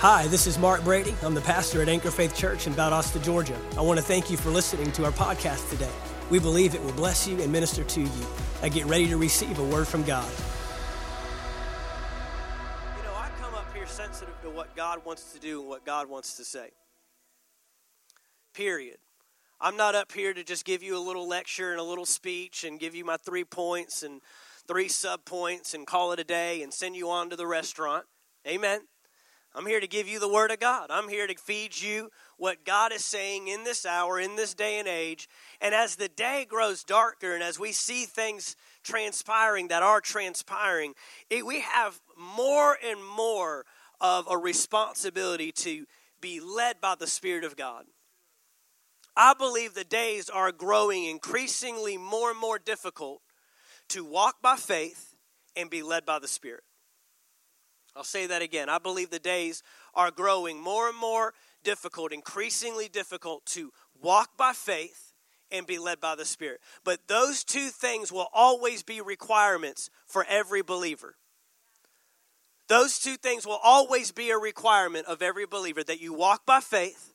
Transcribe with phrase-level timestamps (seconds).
[0.00, 1.12] Hi, this is Mark Brady.
[1.24, 3.58] I'm the pastor at Anchor Faith Church in Valdosta, Georgia.
[3.76, 5.90] I want to thank you for listening to our podcast today.
[6.30, 8.26] We believe it will bless you and minister to you.
[8.62, 10.30] I get ready to receive a word from God.
[12.96, 15.84] You know, I come up here sensitive to what God wants to do and what
[15.84, 16.70] God wants to say.
[18.54, 18.98] Period.
[19.60, 22.62] I'm not up here to just give you a little lecture and a little speech
[22.62, 24.20] and give you my three points and
[24.68, 28.04] three sub points and call it a day and send you on to the restaurant.
[28.46, 28.82] Amen.
[29.54, 30.90] I'm here to give you the Word of God.
[30.90, 34.78] I'm here to feed you what God is saying in this hour, in this day
[34.78, 35.28] and age.
[35.60, 40.94] And as the day grows darker and as we see things transpiring that are transpiring,
[41.30, 43.64] it, we have more and more
[44.00, 45.86] of a responsibility to
[46.20, 47.86] be led by the Spirit of God.
[49.16, 53.20] I believe the days are growing increasingly more and more difficult
[53.88, 55.16] to walk by faith
[55.56, 56.62] and be led by the Spirit.
[57.98, 58.68] I'll say that again.
[58.68, 64.52] I believe the days are growing more and more difficult, increasingly difficult to walk by
[64.52, 65.12] faith
[65.50, 66.60] and be led by the Spirit.
[66.84, 71.16] But those two things will always be requirements for every believer.
[72.68, 76.60] Those two things will always be a requirement of every believer that you walk by
[76.60, 77.14] faith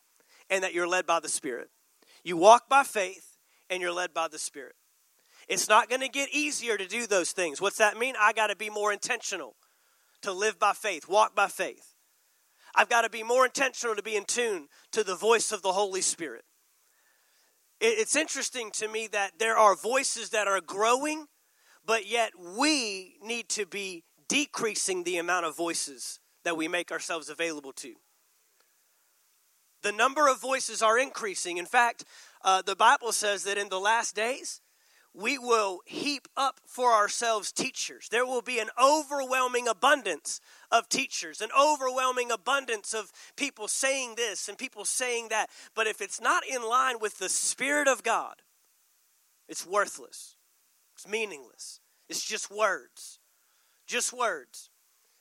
[0.50, 1.70] and that you're led by the Spirit.
[2.26, 3.38] You walk by faith
[3.70, 4.76] and you're led by the Spirit.
[5.48, 7.62] It's not going to get easier to do those things.
[7.62, 8.16] What's that mean?
[8.20, 9.56] I got to be more intentional
[10.24, 11.94] to live by faith, walk by faith.
[12.76, 15.74] I've got to be more intentional to be in tune to the voice of the
[15.74, 16.44] Holy Spirit.
[17.80, 21.26] It's interesting to me that there are voices that are growing,
[21.86, 27.30] but yet we need to be decreasing the amount of voices that we make ourselves
[27.30, 27.94] available to.
[29.82, 31.58] The number of voices are increasing.
[31.58, 32.06] In fact,
[32.44, 34.62] uh, the Bible says that in the last days,
[35.14, 38.10] we will heap up for ourselves teachers.
[38.10, 44.50] There will be an overwhelming abundance of teachers, an overwhelming abundance of people saying this
[44.50, 45.50] and people saying that.
[45.76, 48.42] But if it's not in line with the Spirit of God,
[49.48, 50.36] it's worthless,
[50.96, 51.80] it's meaningless,
[52.10, 53.20] it's just words.
[53.86, 54.70] Just words.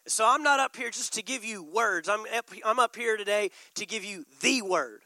[0.06, 2.08] So I'm not up here just to give you words.
[2.08, 5.02] I'm up, I'm up here today to give you the word,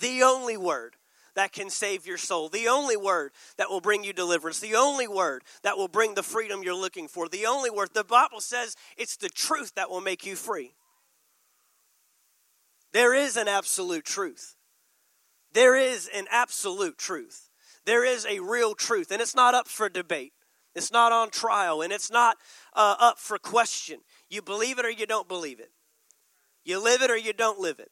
[0.00, 0.94] the only word
[1.36, 5.06] that can save your soul, the only word that will bring you deliverance, the only
[5.06, 7.90] word that will bring the freedom you're looking for, the only word.
[7.92, 10.72] The Bible says it's the truth that will make you free.
[12.92, 14.56] There is an absolute truth.
[15.52, 17.50] There is an absolute truth.
[17.84, 20.32] There is a real truth, and it's not up for debate.
[20.74, 22.38] It's not on trial, and it's not
[22.74, 24.00] uh, up for question.
[24.28, 25.70] You believe it or you don't believe it.
[26.64, 27.90] You live it or you don't live it.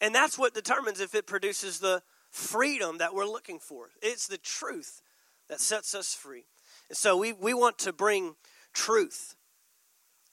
[0.00, 3.90] And that's what determines if it produces the freedom that we're looking for.
[4.00, 5.02] It's the truth
[5.48, 6.46] that sets us free.
[6.88, 8.34] And so we, we want to bring
[8.72, 9.36] truth.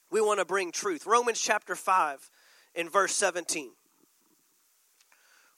[0.09, 1.05] We want to bring truth.
[1.05, 2.31] Romans chapter 5
[2.73, 3.71] in verse 17.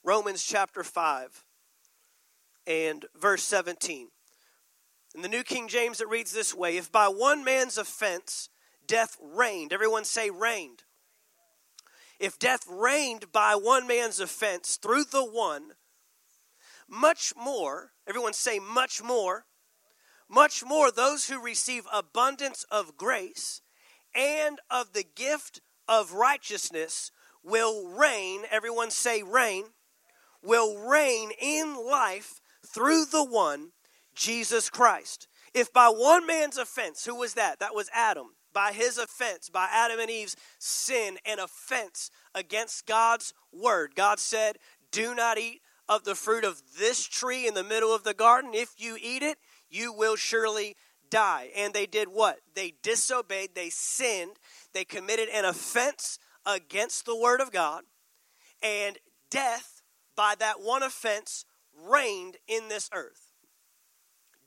[0.04, 1.44] Romans chapter 5
[2.66, 4.08] and verse 17.
[5.14, 8.48] In the New King James, it reads this way If by one man's offense
[8.86, 10.82] death reigned, everyone say reigned.
[12.18, 15.72] If death reigned by one man's offense through the one,
[16.88, 19.46] much more, everyone say, much more,
[20.28, 23.60] much more those who receive abundance of grace
[24.14, 27.10] and of the gift of righteousness
[27.42, 29.64] will reign, everyone say, reign,
[30.42, 33.72] will reign in life through the one,
[34.14, 35.28] Jesus Christ.
[35.54, 37.58] If by one man's offense, who was that?
[37.58, 38.28] That was Adam.
[38.52, 44.58] By his offense, by Adam and Eve's sin and offense against God's word, God said,
[44.90, 48.52] Do not eat of the fruit of this tree in the middle of the garden.
[48.54, 49.38] If you eat it,
[49.68, 50.76] you will surely
[51.10, 51.50] die.
[51.56, 52.38] And they did what?
[52.54, 54.38] They disobeyed, they sinned,
[54.72, 57.84] they committed an offense against the word of God,
[58.62, 58.98] and
[59.30, 59.82] death,
[60.16, 61.44] by that one offense,
[61.74, 63.32] reigned in this earth.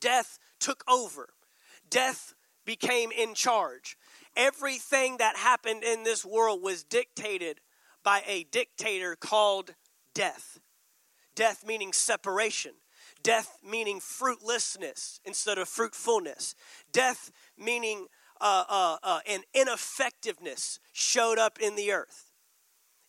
[0.00, 1.30] Death took over,
[1.88, 2.34] death
[2.64, 3.96] became in charge.
[4.36, 7.60] Everything that happened in this world was dictated
[8.02, 9.74] by a dictator called
[10.12, 10.58] death.
[11.36, 12.72] Death meaning separation.
[13.22, 16.56] Death meaning fruitlessness instead of fruitfulness.
[16.92, 18.06] Death meaning
[18.40, 22.32] uh, uh, uh, an ineffectiveness showed up in the earth.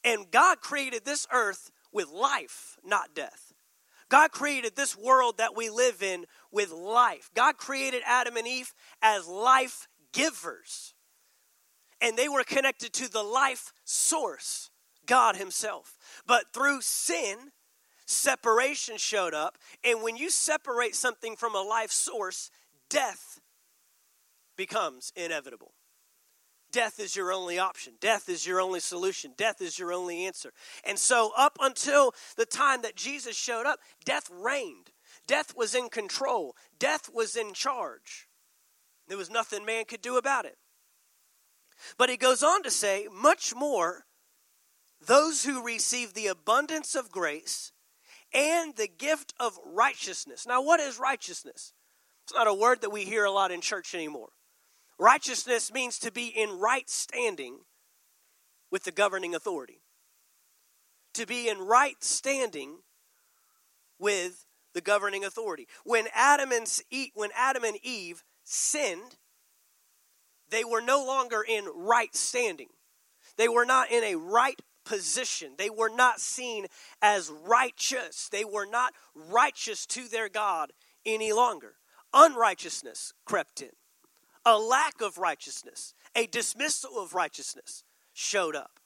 [0.04, 3.54] And God created this earth with life, not death.
[4.10, 7.30] God created this world that we live in with life.
[7.36, 10.94] God created Adam and Eve as life givers.
[12.00, 14.70] And they were connected to the life source,
[15.06, 15.98] God Himself.
[16.26, 17.52] But through sin,
[18.08, 19.58] separation showed up.
[19.84, 22.50] And when you separate something from a life source,
[22.90, 23.40] death
[24.56, 25.74] becomes inevitable.
[26.72, 27.94] death is your only option.
[28.00, 29.34] Death is your only solution.
[29.38, 30.52] Death is your only answer.
[30.84, 34.92] And so, up until the time that Jesus showed up, death reigned.
[35.28, 36.56] Death was in control.
[36.78, 38.28] Death was in charge.
[39.08, 40.58] There was nothing man could do about it.
[41.98, 44.06] But he goes on to say, much more,
[45.06, 47.72] those who receive the abundance of grace
[48.38, 50.46] and the gift of righteousness.
[50.48, 51.74] Now, what is righteousness?
[52.24, 54.30] It's not a word that we hear a lot in church anymore.
[55.00, 57.60] Righteousness means to be in right standing
[58.70, 59.82] with the governing authority.
[61.16, 62.78] To be in right standing
[63.98, 65.68] with the governing authority.
[65.84, 69.18] When Adam and Eve, when Adam and Eve sinned,
[70.50, 72.70] they were no longer in right standing.
[73.36, 75.54] They were not in a right position.
[75.58, 76.68] They were not seen
[77.02, 78.30] as righteous.
[78.30, 80.72] They were not righteous to their God
[81.06, 81.74] any longer.
[82.14, 83.72] Unrighteousness crept in.
[84.46, 88.80] A lack of righteousness, a dismissal of righteousness showed up.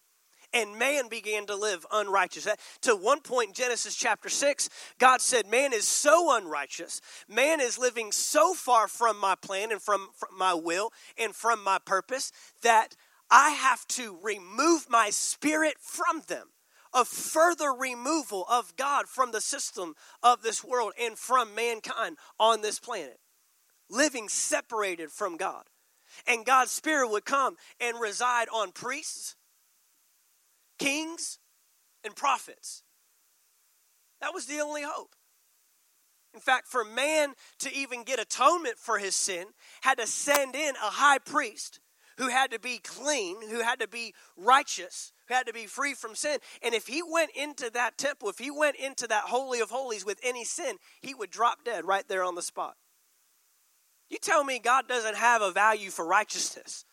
[0.53, 2.47] And man began to live unrighteous.
[2.81, 4.69] To one point in Genesis chapter 6,
[5.00, 7.00] God said, Man is so unrighteous.
[7.30, 11.63] Man is living so far from my plan and from, from my will and from
[11.63, 12.33] my purpose
[12.63, 12.97] that
[13.31, 16.50] I have to remove my spirit from them.
[16.94, 22.62] A further removal of God from the system of this world and from mankind on
[22.62, 23.19] this planet.
[23.89, 25.63] Living separated from God.
[26.28, 29.38] And God's Spirit would come and reside on priests,
[30.78, 31.39] kings,
[32.04, 32.83] and prophets.
[34.19, 35.16] That was the only hope.
[36.33, 39.48] In fact, for man to even get atonement for his sin,
[39.81, 41.80] had to send in a high priest
[42.18, 45.94] who had to be clean, who had to be righteous, who had to be free
[45.94, 46.40] from sin.
[46.62, 50.06] And if he went into that temple, if he went into that Holy of Holies
[50.06, 52.75] with any sin, he would drop dead right there on the spot.
[54.10, 56.86] You tell me God doesn't have a value for righteousness.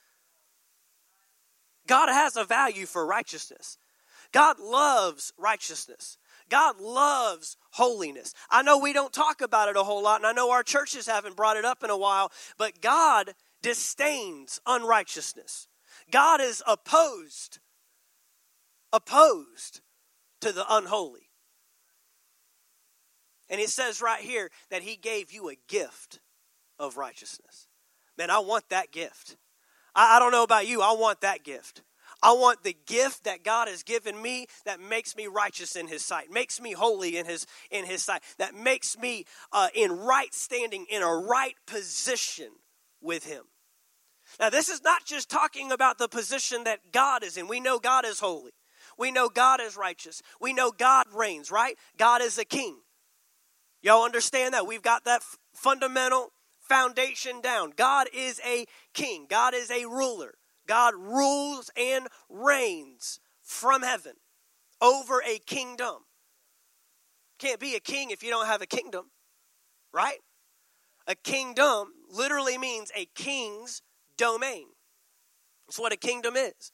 [1.89, 3.79] God has a value for righteousness.
[4.31, 6.19] God loves righteousness.
[6.49, 8.35] God loves holiness.
[8.51, 11.07] I know we don't talk about it a whole lot, and I know our churches
[11.07, 15.69] haven't brought it up in a while, but God disdains unrighteousness.
[16.11, 17.59] God is opposed,
[18.93, 19.81] opposed
[20.41, 21.31] to the unholy.
[23.51, 26.21] And it says right here that He gave you a gift
[26.79, 27.69] of righteousness.
[28.17, 29.37] Man, I want that gift.
[29.95, 31.83] I, I don't know about you, I want that gift.
[32.21, 36.05] I want the gift that God has given me that makes me righteous in His
[36.05, 40.35] sight, makes me holy in His in His sight, that makes me uh, in right
[40.35, 42.49] standing, in a right position
[43.01, 43.45] with Him.
[44.39, 47.49] Now, this is not just talking about the position that God is in.
[47.49, 48.53] We know God is holy.
[48.99, 50.23] We know God is righteous.
[50.41, 51.77] We know God reigns, right?
[51.97, 52.81] God is a king.
[53.81, 54.67] Y'all understand that?
[54.67, 57.73] We've got that f- fundamental foundation down.
[57.77, 60.35] God is a king, God is a ruler.
[60.67, 64.15] God rules and reigns from heaven
[64.83, 66.05] over a kingdom.
[67.39, 69.07] Can't be a king if you don't have a kingdom,
[69.93, 70.19] right?
[71.07, 73.83] A kingdom literally means a king's
[74.17, 74.67] domain.
[75.67, 76.73] That's what a kingdom is.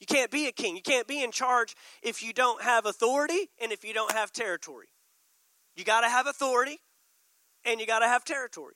[0.00, 0.76] You can't be a king.
[0.76, 4.32] You can't be in charge if you don't have authority and if you don't have
[4.32, 4.86] territory.
[5.74, 6.80] You got to have authority
[7.64, 8.74] and you got to have territory.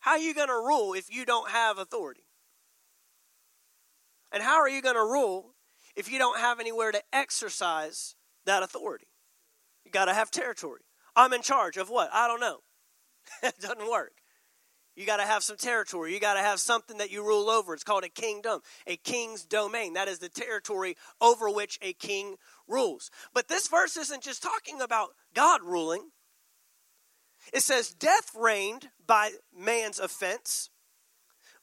[0.00, 2.24] How are you going to rule if you don't have authority?
[4.30, 5.54] And how are you going to rule
[5.96, 8.14] if you don't have anywhere to exercise
[8.44, 9.06] that authority?
[9.84, 10.82] You got to have territory.
[11.16, 12.10] I'm in charge of what?
[12.12, 12.58] I don't know.
[13.42, 14.12] it doesn't work.
[14.96, 16.14] You got to have some territory.
[16.14, 17.74] You got to have something that you rule over.
[17.74, 19.94] It's called a kingdom, a king's domain.
[19.94, 22.36] That is the territory over which a king
[22.68, 23.10] rules.
[23.32, 26.10] But this verse isn't just talking about God ruling.
[27.52, 30.70] It says, Death reigned by man's offense,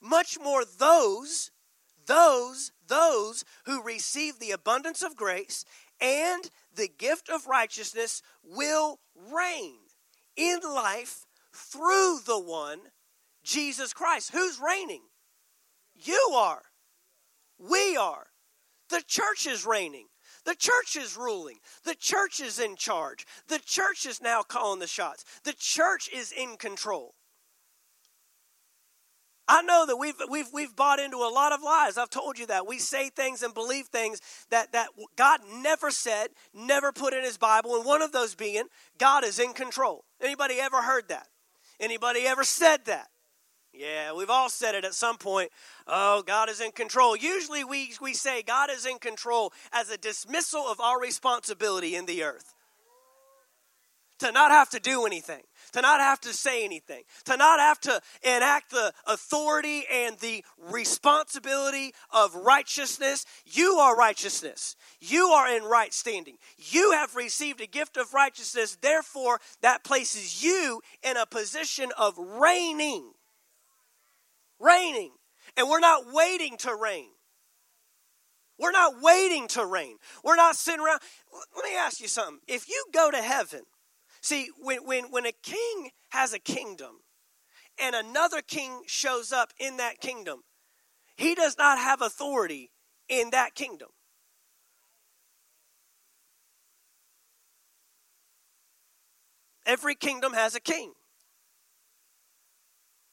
[0.01, 1.51] much more those,
[2.05, 5.63] those, those who receive the abundance of grace
[5.99, 9.75] and the gift of righteousness will reign
[10.35, 12.79] in life through the one
[13.51, 14.31] Jesus Christ.
[14.33, 15.03] Who's reigning?
[15.95, 16.61] You are.
[17.59, 18.27] We are.
[18.89, 20.07] The church is reigning.
[20.45, 21.57] The church is ruling.
[21.83, 23.25] The church is in charge.
[23.47, 25.23] The church is now calling the shots.
[25.43, 27.13] The church is in control.
[29.47, 31.97] I know that we've, we've, we've bought into a lot of lies.
[31.97, 32.65] I've told you that.
[32.65, 37.37] We say things and believe things that, that God never said, never put in his
[37.37, 38.63] Bible, and one of those being
[38.97, 40.05] God is in control.
[40.21, 41.27] Anybody ever heard that?
[41.81, 43.10] Anybody ever said that?
[43.73, 45.49] Yeah, we've all said it at some point.
[45.87, 47.15] Oh, God is in control.
[47.15, 52.05] Usually we, we say God is in control as a dismissal of our responsibility in
[52.05, 52.53] the earth.
[54.19, 55.41] to not have to do anything,
[55.73, 60.45] to not have to say anything, to not have to enact the authority and the
[60.69, 63.25] responsibility of righteousness.
[63.45, 64.75] You are righteousness.
[64.99, 66.37] You are in right standing.
[66.57, 68.77] You have received a gift of righteousness.
[68.79, 73.11] Therefore, that places you in a position of reigning.
[74.61, 75.11] Reigning.
[75.57, 77.09] And we're not waiting to rain.
[78.57, 79.97] We're not waiting to rain.
[80.23, 80.99] We're not sitting around.
[81.55, 82.39] Let me ask you something.
[82.47, 83.61] If you go to heaven,
[84.21, 87.01] see, when, when, when a king has a kingdom
[87.81, 90.41] and another king shows up in that kingdom,
[91.15, 92.71] he does not have authority
[93.09, 93.89] in that kingdom.
[99.65, 100.93] Every kingdom has a king.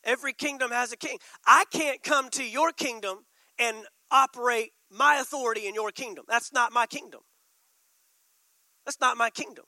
[0.04, 1.18] Every kingdom has a king.
[1.46, 3.24] I can't come to your kingdom
[3.58, 3.76] and
[4.10, 6.24] operate my authority in your kingdom.
[6.28, 7.20] That's not my kingdom.
[8.84, 9.64] That's not my kingdom.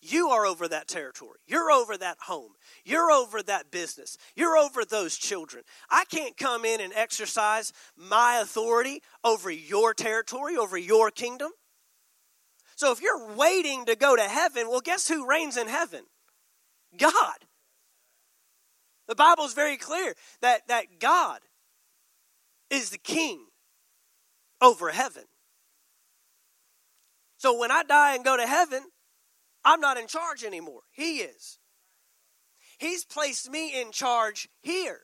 [0.00, 1.38] You are over that territory.
[1.46, 2.52] You're over that home.
[2.84, 4.16] You're over that business.
[4.36, 5.64] You're over those children.
[5.90, 11.50] I can't come in and exercise my authority over your territory, over your kingdom.
[12.76, 16.04] So if you're waiting to go to heaven, well, guess who reigns in heaven?
[16.96, 17.47] God.
[19.08, 21.40] The Bible is very clear that, that God
[22.70, 23.46] is the king
[24.60, 25.24] over heaven.
[27.38, 28.82] So when I die and go to heaven,
[29.64, 30.82] I'm not in charge anymore.
[30.92, 31.58] He is.
[32.78, 35.00] He's placed me in charge here.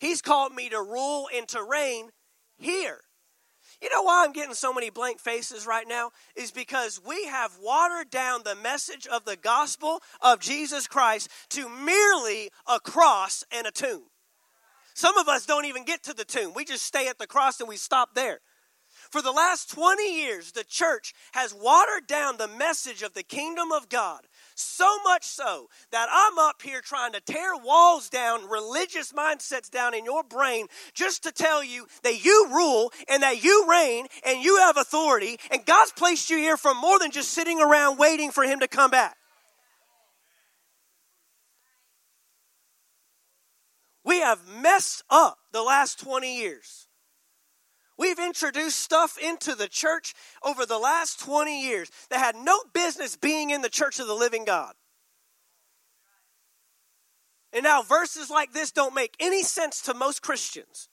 [0.00, 2.10] He's called me to rule and to reign
[2.56, 3.02] here.
[3.82, 6.12] You know why I'm getting so many blank faces right now?
[6.36, 11.68] Is because we have watered down the message of the gospel of Jesus Christ to
[11.68, 14.04] merely a cross and a tomb.
[14.94, 16.52] Some of us don't even get to the tomb.
[16.54, 18.38] We just stay at the cross and we stop there.
[19.10, 23.72] For the last 20 years, the church has watered down the message of the kingdom
[23.72, 24.20] of God.
[24.54, 29.94] So much so that I'm up here trying to tear walls down, religious mindsets down
[29.94, 34.42] in your brain, just to tell you that you rule and that you reign and
[34.42, 38.30] you have authority, and God's placed you here for more than just sitting around waiting
[38.30, 39.16] for Him to come back.
[44.04, 46.88] We have messed up the last 20 years.
[48.02, 53.14] We've introduced stuff into the church over the last 20 years that had no business
[53.14, 54.74] being in the church of the living God.
[57.52, 60.88] And now verses like this don't make any sense to most Christians.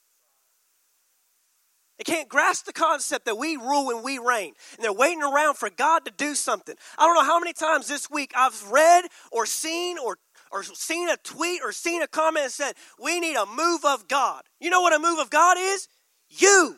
[1.98, 4.52] They can't grasp the concept that we rule and we reign.
[4.76, 6.76] And they're waiting around for God to do something.
[6.96, 10.18] I don't know how many times this week I've read or seen or,
[10.52, 14.06] or seen a tweet or seen a comment that said, We need a move of
[14.06, 14.42] God.
[14.60, 15.88] You know what a move of God is?
[16.28, 16.76] You.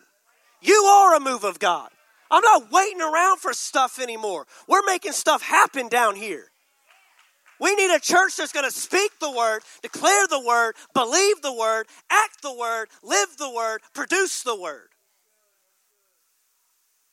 [0.63, 1.91] You are a move of God.
[2.31, 4.47] I'm not waiting around for stuff anymore.
[4.67, 6.47] We're making stuff happen down here.
[7.61, 11.53] We need a church that's going to speak the word, declare the word, believe the
[11.53, 14.89] word, act the word, live the word, produce the word.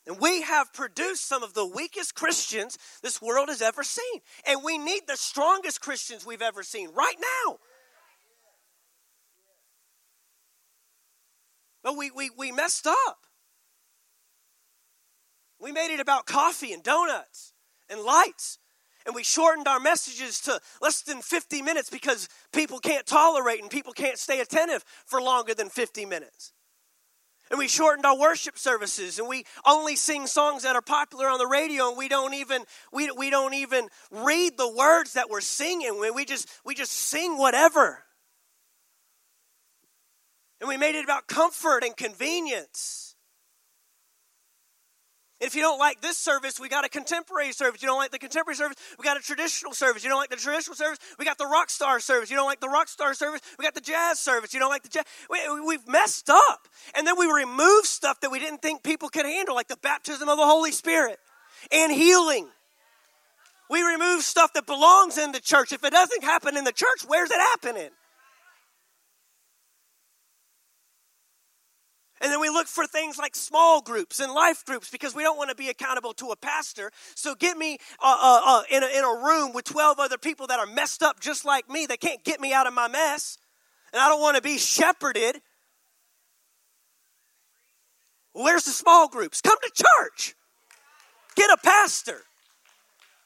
[0.06, 4.20] And we have produced some of the weakest Christians this world has ever seen.
[4.46, 7.16] And we need the strongest Christians we've ever seen right
[7.46, 7.58] now.
[11.82, 13.18] But we, we, we messed up.
[15.60, 17.52] We made it about coffee and donuts
[17.88, 18.58] and lights.
[19.06, 23.70] And we shortened our messages to less than 50 minutes because people can't tolerate and
[23.70, 26.52] people can't stay attentive for longer than 50 minutes.
[27.50, 31.38] And we shortened our worship services and we only sing songs that are popular on
[31.38, 35.40] the radio and we don't even we, we don't even read the words that we're
[35.40, 35.98] singing.
[35.98, 38.04] We we just we just sing whatever.
[40.60, 43.09] And we made it about comfort and convenience.
[45.40, 47.80] If you don't like this service, we got a contemporary service.
[47.80, 50.04] You don't like the contemporary service, we got a traditional service.
[50.04, 52.30] You don't like the traditional service, we got the rock star service.
[52.30, 54.52] You don't like the rock star service, we got the jazz service.
[54.52, 55.04] You don't like the jazz.
[55.30, 55.38] We,
[55.74, 56.68] have messed up.
[56.94, 60.28] And then we remove stuff that we didn't think people could handle, like the baptism
[60.28, 61.18] of the Holy Spirit
[61.72, 62.48] and healing.
[63.70, 65.72] We remove stuff that belongs in the church.
[65.72, 67.90] If it doesn't happen in the church, where's it happening?
[72.20, 75.38] And then we look for things like small groups and life groups because we don't
[75.38, 76.90] want to be accountable to a pastor.
[77.14, 80.46] So get me uh, uh, uh, in, a, in a room with 12 other people
[80.48, 81.86] that are messed up just like me.
[81.86, 83.38] They can't get me out of my mess.
[83.92, 85.40] And I don't want to be shepherded.
[88.34, 89.40] Where's the small groups?
[89.40, 90.34] Come to church.
[91.36, 92.20] Get a pastor.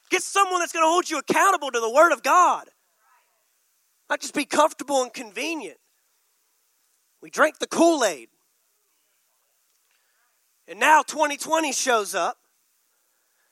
[0.09, 2.65] Get someone that's going to hold you accountable to the Word of God.
[4.09, 5.77] Not just be comfortable and convenient.
[7.21, 8.29] We drank the Kool Aid.
[10.67, 12.37] And now 2020 shows up.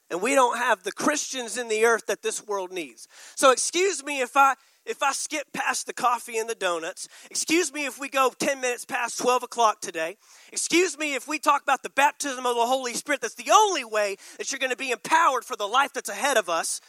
[0.10, 3.08] and we don't have the Christians in the earth that this world needs.
[3.36, 4.56] So excuse me if I
[4.86, 7.08] if I skip past the coffee and the donuts.
[7.32, 10.18] Excuse me if we go 10 minutes past 12 o'clock today.
[10.52, 13.22] Excuse me if we talk about the baptism of the Holy Spirit.
[13.22, 16.38] That's the only way that you're going to be empowered for the life that's ahead
[16.38, 16.82] of us.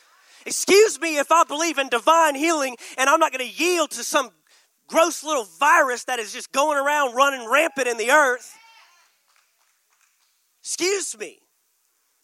[0.44, 4.02] Excuse me if I believe in divine healing and I'm not going to yield to
[4.02, 4.30] some
[4.88, 8.58] gross little virus that is just going around running rampant in the earth.
[10.64, 11.40] Excuse me.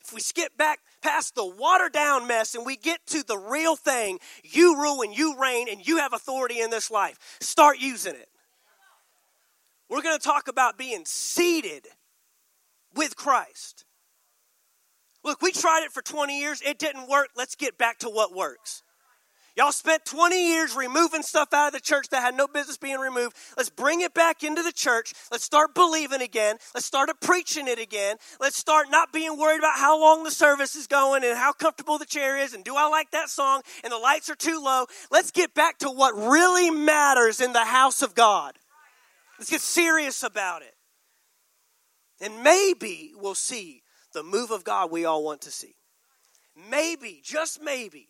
[0.01, 3.77] If we skip back past the watered down mess and we get to the real
[3.77, 7.19] thing, you rule and you reign and you have authority in this life.
[7.41, 8.29] Start using it.
[9.91, 11.87] We're going to talk about being seated
[12.95, 13.85] with Christ.
[15.23, 17.29] Look, we tried it for 20 years, it didn't work.
[17.37, 18.83] Let's get back to what works.
[19.61, 22.99] Y'all spent 20 years removing stuff out of the church that had no business being
[22.99, 23.37] removed.
[23.59, 25.13] Let's bring it back into the church.
[25.31, 26.57] Let's start believing again.
[26.75, 28.17] Let's start preaching it again.
[28.41, 31.99] Let's start not being worried about how long the service is going and how comfortable
[31.99, 34.87] the chair is and do I like that song and the lights are too low.
[35.11, 38.55] Let's get back to what really matters in the house of God.
[39.39, 40.75] Let's get serious about it.
[42.19, 43.83] And maybe we'll see
[44.15, 45.75] the move of God we all want to see.
[46.71, 48.10] Maybe, just maybe,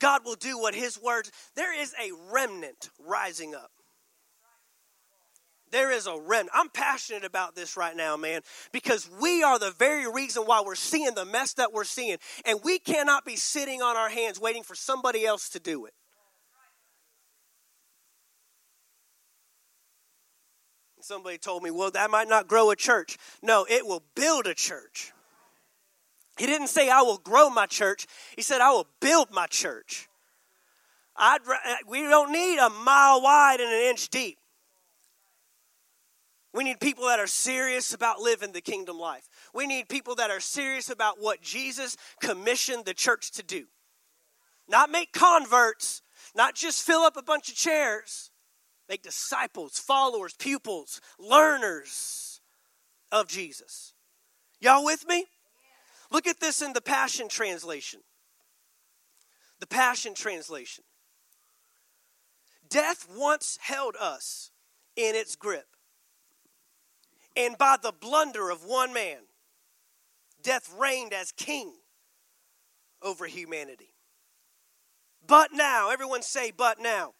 [0.00, 1.30] God will do what His words.
[1.54, 3.70] There is a remnant rising up.
[5.70, 6.50] There is a remnant.
[6.52, 8.40] I'm passionate about this right now, man,
[8.72, 12.16] because we are the very reason why we're seeing the mess that we're seeing.
[12.44, 15.92] And we cannot be sitting on our hands waiting for somebody else to do it.
[21.02, 23.16] Somebody told me, well, that might not grow a church.
[23.42, 25.12] No, it will build a church.
[26.40, 28.06] He didn't say, I will grow my church.
[28.34, 30.08] He said, I will build my church.
[31.14, 34.38] I'd, uh, we don't need a mile wide and an inch deep.
[36.54, 39.28] We need people that are serious about living the kingdom life.
[39.52, 43.66] We need people that are serious about what Jesus commissioned the church to do.
[44.66, 46.00] Not make converts,
[46.34, 48.30] not just fill up a bunch of chairs,
[48.88, 52.40] make disciples, followers, pupils, learners
[53.12, 53.92] of Jesus.
[54.58, 55.26] Y'all with me?
[56.10, 58.00] Look at this in the Passion Translation.
[59.60, 60.84] The Passion Translation.
[62.68, 64.50] Death once held us
[64.96, 65.66] in its grip.
[67.36, 69.18] And by the blunder of one man,
[70.42, 71.74] death reigned as king
[73.02, 73.94] over humanity.
[75.26, 77.14] But now, everyone say, but now.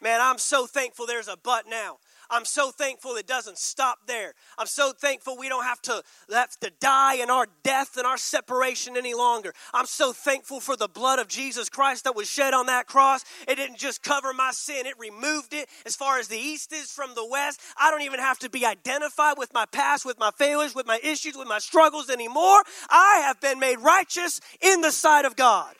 [0.00, 1.98] Man, I'm so thankful there's a but now.
[2.30, 4.34] I'm so thankful it doesn't stop there.
[4.56, 8.16] I'm so thankful we don't have to have to die in our death and our
[8.16, 9.52] separation any longer.
[9.74, 13.24] I'm so thankful for the blood of Jesus Christ that was shed on that cross.
[13.48, 16.92] It didn't just cover my sin, it removed it as far as the east is
[16.92, 17.60] from the west.
[17.78, 21.00] I don't even have to be identified with my past, with my failures, with my
[21.02, 22.62] issues, with my struggles anymore.
[22.88, 25.74] I have been made righteous in the sight of God.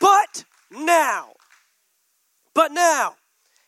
[0.00, 1.32] But now,
[2.54, 3.16] but now,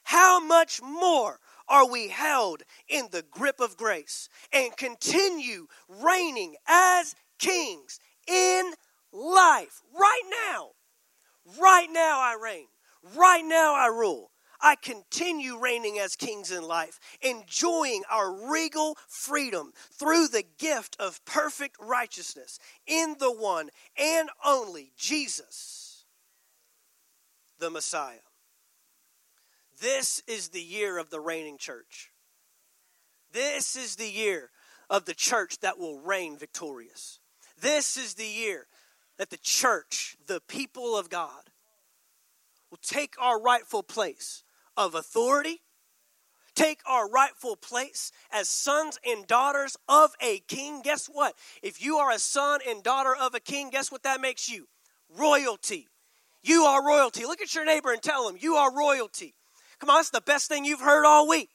[0.05, 7.14] how much more are we held in the grip of grace and continue reigning as
[7.38, 8.72] kings in
[9.12, 9.83] life.
[9.94, 10.70] Right now,
[11.61, 12.66] right now I reign.
[13.16, 14.31] Right now I rule.
[14.61, 21.24] I continue reigning as kings in life, enjoying our regal freedom through the gift of
[21.24, 26.05] perfect righteousness in the one and only Jesus,
[27.59, 28.25] the Messiah.
[29.80, 32.10] This is the year of the reigning church.
[33.32, 34.50] This is the year
[34.88, 37.20] of the church that will reign victorious.
[37.60, 38.66] This is the year
[39.18, 41.50] that the church, the people of God,
[42.70, 44.42] will take our rightful place
[44.76, 45.60] of authority,
[46.54, 50.80] take our rightful place as sons and daughters of a king.
[50.82, 51.34] Guess what?
[51.62, 54.68] If you are a son and daughter of a king, guess what that makes you?
[55.16, 55.88] Royalty.
[56.42, 57.24] You are royalty.
[57.24, 59.34] Look at your neighbor and tell him, You are royalty.
[59.78, 61.50] Come on, that's the best thing you've heard all week.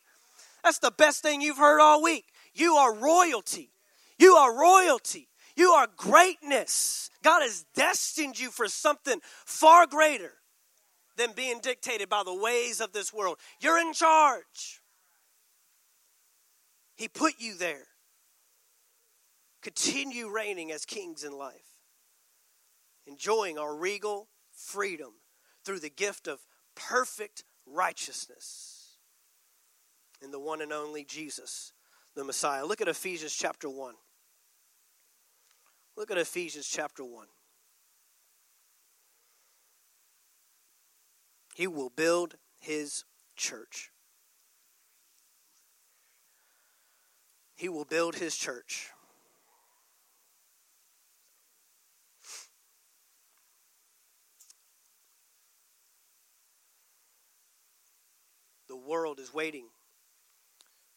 [0.63, 2.25] That's the best thing you've heard all week.
[2.53, 3.71] You are royalty.
[4.19, 5.29] You are royalty.
[5.55, 7.09] You are greatness.
[7.23, 10.33] God has destined you for something far greater
[11.17, 13.37] than being dictated by the ways of this world.
[13.59, 14.81] You're in charge.
[16.95, 17.85] He put you there.
[19.61, 21.77] Continue reigning as kings in life,
[23.05, 25.13] enjoying our regal freedom
[25.63, 26.39] through the gift of
[26.75, 28.97] perfect righteousness
[30.21, 31.73] in the one and only Jesus,
[32.15, 32.65] the Messiah.
[32.65, 33.95] Look at Ephesians chapter 1.
[35.97, 37.27] Look at Ephesians chapter 1.
[41.55, 43.03] He will build his
[43.35, 43.91] church.
[47.55, 48.89] He will build his church.
[58.91, 59.67] World is waiting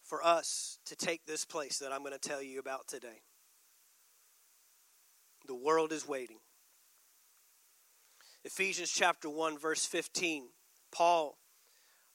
[0.02, 3.22] for us to take this place that I'm going to tell you about today.
[5.46, 6.38] The world is waiting.
[8.44, 10.48] Ephesians chapter 1, verse 15,
[10.90, 11.38] Paul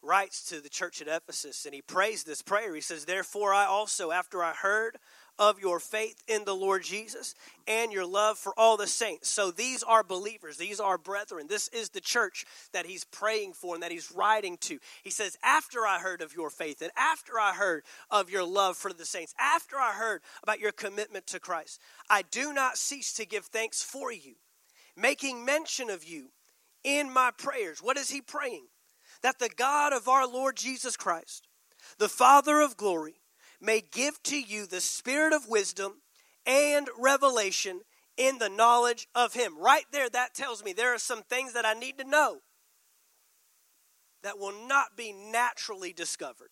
[0.04, 2.76] writes to the church at Ephesus and he prays this prayer.
[2.76, 4.98] He says, Therefore, I also, after I heard
[5.40, 7.34] of your faith in the Lord Jesus
[7.66, 9.30] and your love for all the saints.
[9.30, 11.48] So these are believers, these are brethren.
[11.48, 14.80] This is the church that he's praying for and that he's writing to.
[15.02, 18.76] He says, After I heard of your faith and after I heard of your love
[18.76, 23.14] for the saints, after I heard about your commitment to Christ, I do not cease
[23.14, 24.36] to give thanks for you,
[24.98, 26.32] making mention of you
[26.84, 27.80] in my prayers.
[27.82, 28.68] What is he praying?
[29.24, 31.48] That the God of our Lord Jesus Christ,
[31.98, 33.16] the Father of glory,
[33.62, 36.02] may give to you the spirit of wisdom
[36.46, 37.82] and revelation
[38.18, 39.58] in the knowledge of Him.
[39.58, 42.40] Right there, that tells me there are some things that I need to know
[44.24, 46.50] that will not be naturally discovered.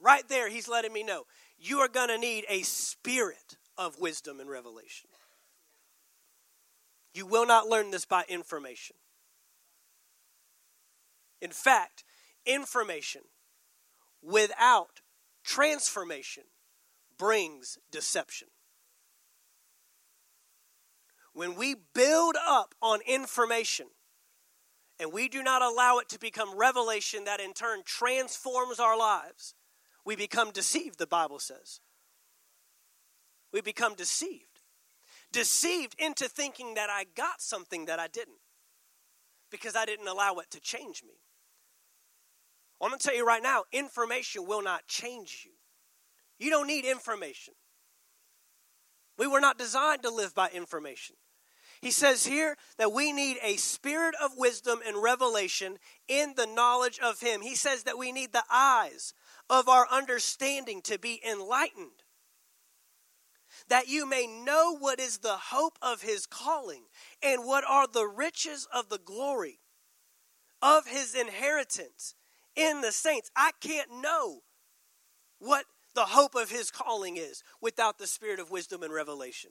[0.00, 1.24] Right there, He's letting me know
[1.58, 5.10] you are going to need a spirit of wisdom and revelation.
[7.14, 8.96] You will not learn this by information.
[11.40, 12.04] In fact,
[12.46, 13.22] information
[14.28, 15.00] without
[15.44, 16.44] transformation
[17.16, 18.48] brings deception.
[21.32, 23.86] When we build up on information
[25.00, 29.54] and we do not allow it to become revelation that in turn transforms our lives,
[30.04, 31.80] we become deceived, the Bible says.
[33.52, 34.60] We become deceived.
[35.32, 38.40] Deceived into thinking that I got something that I didn't
[39.50, 41.14] because I didn't allow it to change me.
[42.80, 45.52] I'm going to tell you right now information will not change you.
[46.38, 47.54] You don't need information.
[49.18, 51.16] We were not designed to live by information.
[51.80, 56.98] He says here that we need a spirit of wisdom and revelation in the knowledge
[57.00, 57.40] of Him.
[57.40, 59.14] He says that we need the eyes
[59.50, 62.02] of our understanding to be enlightened,
[63.68, 66.84] that you may know what is the hope of His calling
[67.22, 69.60] and what are the riches of the glory
[70.60, 72.14] of His inheritance
[72.58, 73.30] in the saints.
[73.36, 74.40] I can't know
[75.38, 79.50] what the hope of his calling is without the spirit of wisdom and revelation.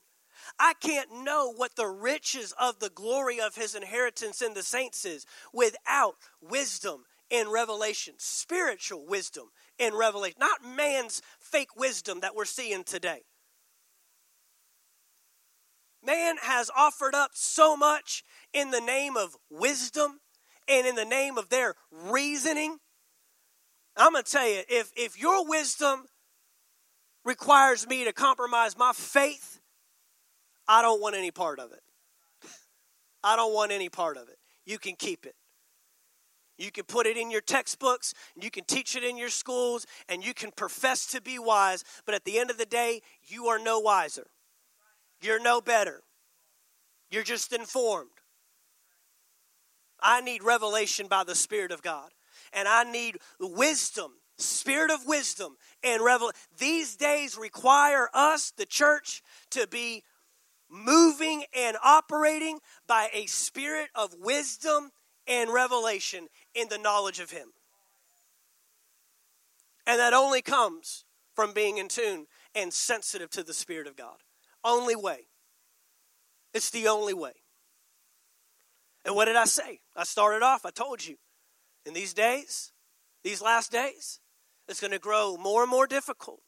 [0.59, 5.03] I can't know what the riches of the glory of his inheritance in the saints
[5.05, 9.45] is without wisdom and revelation, spiritual wisdom
[9.79, 13.21] and revelation, not man's fake wisdom that we're seeing today.
[16.05, 20.19] Man has offered up so much in the name of wisdom
[20.67, 22.77] and in the name of their reasoning
[23.97, 26.05] I'm going to tell you, if, if your wisdom
[27.25, 29.59] requires me to compromise my faith,
[30.67, 31.81] I don't want any part of it.
[33.23, 34.37] I don't want any part of it.
[34.65, 35.35] You can keep it.
[36.57, 40.25] You can put it in your textbooks, you can teach it in your schools, and
[40.25, 43.59] you can profess to be wise, but at the end of the day, you are
[43.59, 44.27] no wiser.
[45.21, 46.01] You're no better.
[47.11, 48.09] You're just informed.
[50.01, 52.09] I need revelation by the Spirit of God
[52.53, 56.35] and I need wisdom, spirit of wisdom and revelation.
[56.57, 60.03] These days require us, the church, to be
[60.69, 64.91] moving and operating by a spirit of wisdom
[65.27, 67.49] and revelation in the knowledge of Him.
[69.85, 74.17] And that only comes from being in tune and sensitive to the Spirit of God.
[74.63, 75.27] Only way.
[76.53, 77.33] It's the only way.
[79.05, 79.79] And what did I say?
[79.95, 81.15] I started off, I told you.
[81.87, 82.73] In these days,
[83.23, 84.19] these last days,
[84.67, 86.41] it's going to grow more and more difficult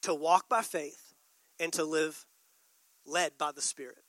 [0.00, 1.12] to walk by faith
[1.60, 2.24] and to live
[3.04, 4.02] led by the Spirit.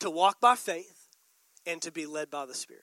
[0.00, 1.06] To walk by faith
[1.64, 2.82] and to be led by the Spirit.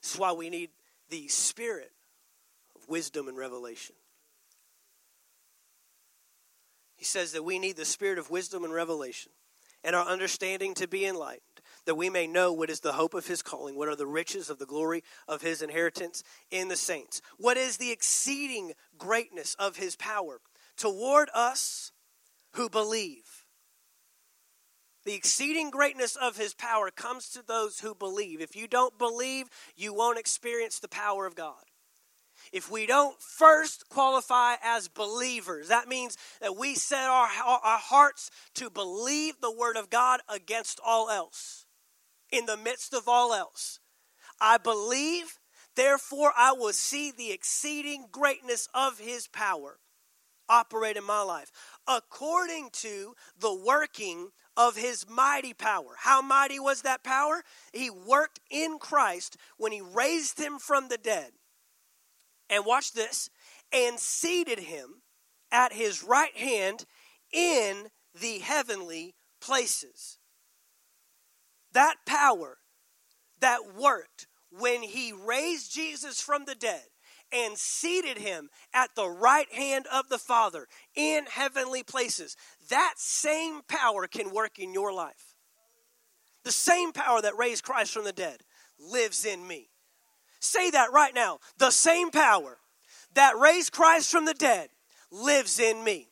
[0.00, 0.70] That's why we need
[1.10, 1.90] the Spirit
[2.76, 3.96] of wisdom and revelation.
[6.94, 9.32] He says that we need the Spirit of wisdom and revelation
[9.82, 11.42] and our understanding to be enlightened
[11.88, 14.50] that we may know what is the hope of his calling, what are the riches
[14.50, 19.76] of the glory of his inheritance in the saints, what is the exceeding greatness of
[19.76, 20.42] his power
[20.76, 21.92] toward us
[22.52, 23.46] who believe.
[25.06, 28.42] The exceeding greatness of his power comes to those who believe.
[28.42, 31.64] If you don't believe, you won't experience the power of God.
[32.52, 38.30] If we don't first qualify as believers, that means that we set our, our hearts
[38.56, 41.64] to believe the word of God against all else
[42.30, 43.80] in the midst of all else.
[44.40, 45.38] I believe,
[45.74, 49.78] therefore I will see the exceeding greatness of his power
[50.48, 51.50] operate in my life?
[51.86, 55.94] According to the working of his mighty power.
[55.98, 57.42] How mighty was that power?
[57.72, 61.32] He worked in Christ when he raised him from the dead.
[62.50, 63.30] And watch this,
[63.72, 65.02] and seated him
[65.52, 66.86] at his right hand
[67.30, 67.88] in
[68.18, 70.17] the heavenly places.
[71.72, 72.58] That power
[73.40, 76.84] that worked when he raised Jesus from the dead
[77.32, 82.36] and seated him at the right hand of the Father in heavenly places.
[82.70, 85.34] That same power can work in your life.
[86.44, 88.40] The same power that raised Christ from the dead
[88.78, 89.68] lives in me.
[90.40, 91.40] Say that right now.
[91.58, 92.58] The same power
[93.14, 94.70] that raised Christ from the dead
[95.10, 96.08] lives in me.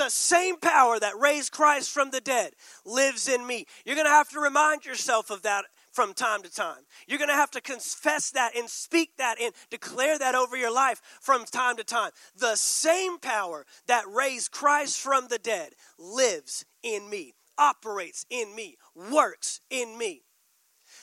[0.00, 2.54] The same power that raised Christ from the dead
[2.86, 3.66] lives in me.
[3.84, 6.86] You're going to have to remind yourself of that from time to time.
[7.06, 10.72] You're going to have to confess that and speak that and declare that over your
[10.72, 12.12] life from time to time.
[12.34, 18.78] The same power that raised Christ from the dead lives in me, operates in me,
[18.94, 20.22] works in me.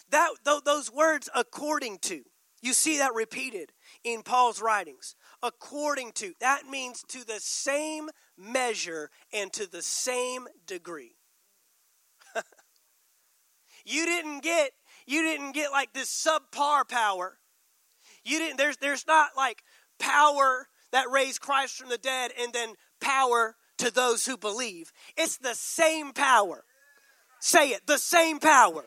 [0.09, 2.23] That those words according to,
[2.63, 5.15] you see that repeated in Paul's writings.
[5.43, 11.15] According to, that means to the same measure and to the same degree.
[13.85, 14.71] you didn't get
[15.05, 17.37] you didn't get like this subpar power.
[18.25, 19.63] You didn't there's there's not like
[19.99, 24.91] power that raised Christ from the dead and then power to those who believe.
[25.15, 26.63] It's the same power.
[27.39, 28.85] Say it, the same power.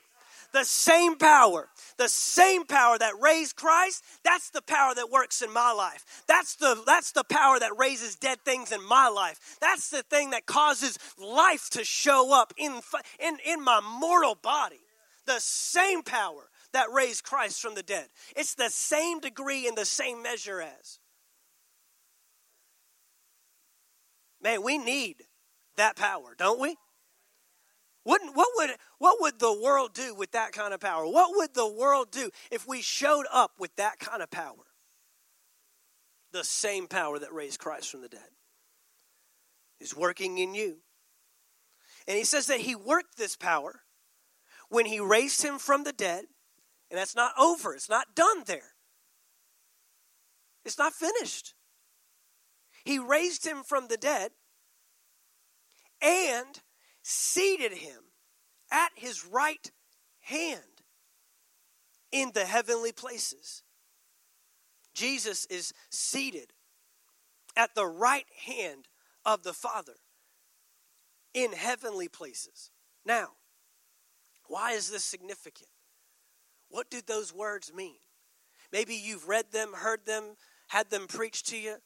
[0.53, 1.70] The same power,
[2.01, 6.25] the same power that raised Christ, that's the power that works in my life.
[6.27, 9.59] That's the that's the power that raises dead things in my life.
[9.61, 12.81] That's the thing that causes life to show up in
[13.19, 14.81] in in my mortal body
[15.27, 18.07] the same power that raised Christ from the dead.
[18.35, 21.01] It's the same degree and the same measure as.
[24.43, 25.17] Man, we need
[25.77, 26.77] that power, don't we?
[28.11, 31.07] Wouldn't, what, would, what would the world do with that kind of power?
[31.07, 34.67] What would the world do if we showed up with that kind of power?
[36.33, 38.29] The same power that raised Christ from the dead
[39.79, 40.79] is working in you.
[42.09, 43.83] And he says that he worked this power
[44.71, 46.25] when he raised him from the dead.
[46.91, 48.73] And that's not over, it's not done there,
[50.65, 51.55] it's not finished.
[52.85, 54.33] He raised him from the dead
[56.03, 56.61] and
[57.03, 58.03] seated him
[58.71, 59.71] at his right
[60.21, 60.61] hand
[62.13, 63.63] in the heavenly places.
[64.95, 66.53] Jesus is seated
[67.57, 68.89] at the right hand
[69.25, 69.97] of the Father
[71.35, 72.71] in heavenly places.
[73.05, 73.29] Now,
[74.47, 75.69] why is this significant?
[76.69, 77.97] What do those words mean?
[78.73, 80.37] Maybe you've read them, heard them,
[80.69, 81.77] had them preached to you.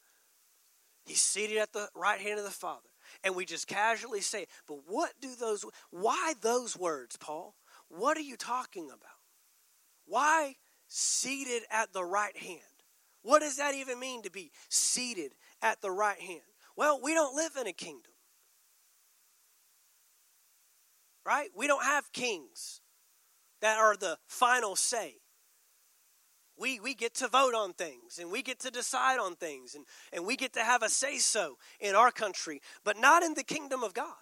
[1.05, 2.89] He's seated at the right hand of the Father.
[3.25, 7.55] And we just casually say, but what do those, why those words, Paul?
[7.89, 9.19] What are you talking about?
[10.05, 10.55] Why
[10.87, 12.61] seated at the right hand?
[13.23, 16.41] What does that even mean to be seated at the right hand?
[16.77, 18.11] Well, we don't live in a kingdom
[21.25, 21.49] right?
[21.55, 22.81] We don't have kings
[23.61, 25.15] that are the final say.
[26.57, 29.85] We, we get to vote on things and we get to decide on things and,
[30.13, 33.43] and we get to have a say so in our country, but not in the
[33.43, 34.13] kingdom of God.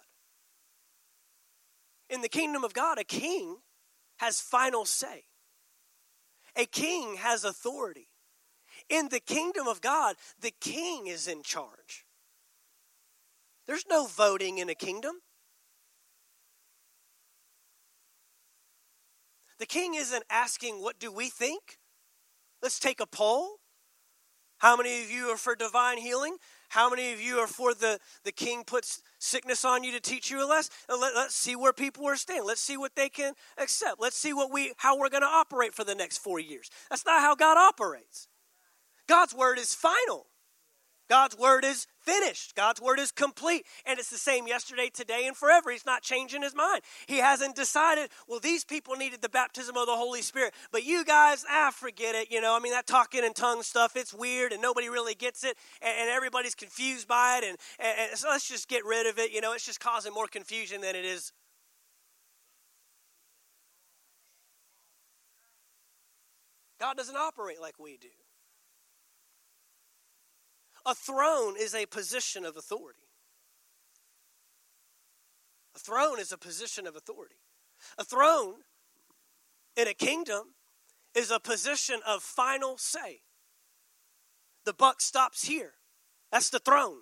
[2.10, 3.58] In the kingdom of God, a king
[4.18, 5.24] has final say,
[6.56, 8.08] a king has authority.
[8.88, 12.04] In the kingdom of God, the king is in charge.
[13.66, 15.14] There's no voting in a kingdom.
[19.58, 21.78] The king isn't asking, What do we think?
[22.64, 23.58] Let's take a poll.
[24.56, 26.38] How many of you are for divine healing?
[26.70, 30.30] How many of you are for the, the king puts sickness on you to teach
[30.30, 30.72] you a lesson?
[30.88, 32.46] Uh, let, us see where people are standing.
[32.46, 34.00] Let's see what they can accept.
[34.00, 36.70] Let's see what we how we're going to operate for the next four years.
[36.88, 38.28] That's not how God operates.
[39.06, 40.24] God's word is final.
[41.08, 42.54] God's word is finished.
[42.54, 43.66] God's word is complete.
[43.84, 45.70] And it's the same yesterday, today, and forever.
[45.70, 46.82] He's not changing his mind.
[47.06, 51.04] He hasn't decided, well, these people needed the baptism of the Holy Spirit, but you
[51.04, 52.30] guys, ah, forget it.
[52.30, 55.44] You know, I mean, that talking in tongues stuff, it's weird and nobody really gets
[55.44, 57.48] it and, and everybody's confused by it.
[57.48, 59.30] And, and, and so let's just get rid of it.
[59.32, 61.32] You know, it's just causing more confusion than it is.
[66.80, 68.08] God doesn't operate like we do.
[70.86, 73.08] A throne is a position of authority.
[75.74, 77.36] A throne is a position of authority.
[77.98, 78.56] A throne
[79.76, 80.54] in a kingdom
[81.14, 83.20] is a position of final say.
[84.64, 85.74] The buck stops here.
[86.30, 87.00] That's the throne.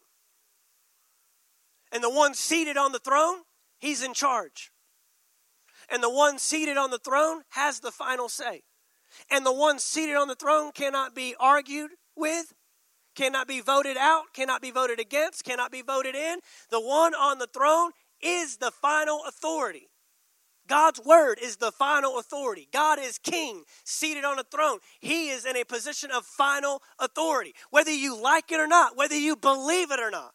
[1.93, 3.43] And the one seated on the throne,
[3.79, 4.73] he's in charge.
[5.91, 8.63] And the one seated on the throne has the final say.
[9.31, 12.55] And the one seated on the throne cannot be argued with,
[13.15, 16.39] cannot be voted out, cannot be voted against, cannot be voted in.
[16.71, 19.89] The one on the throne is the final authority.
[20.69, 22.69] God's word is the final authority.
[22.73, 24.79] God is king, seated on a throne.
[25.01, 29.17] He is in a position of final authority, whether you like it or not, whether
[29.17, 30.33] you believe it or not.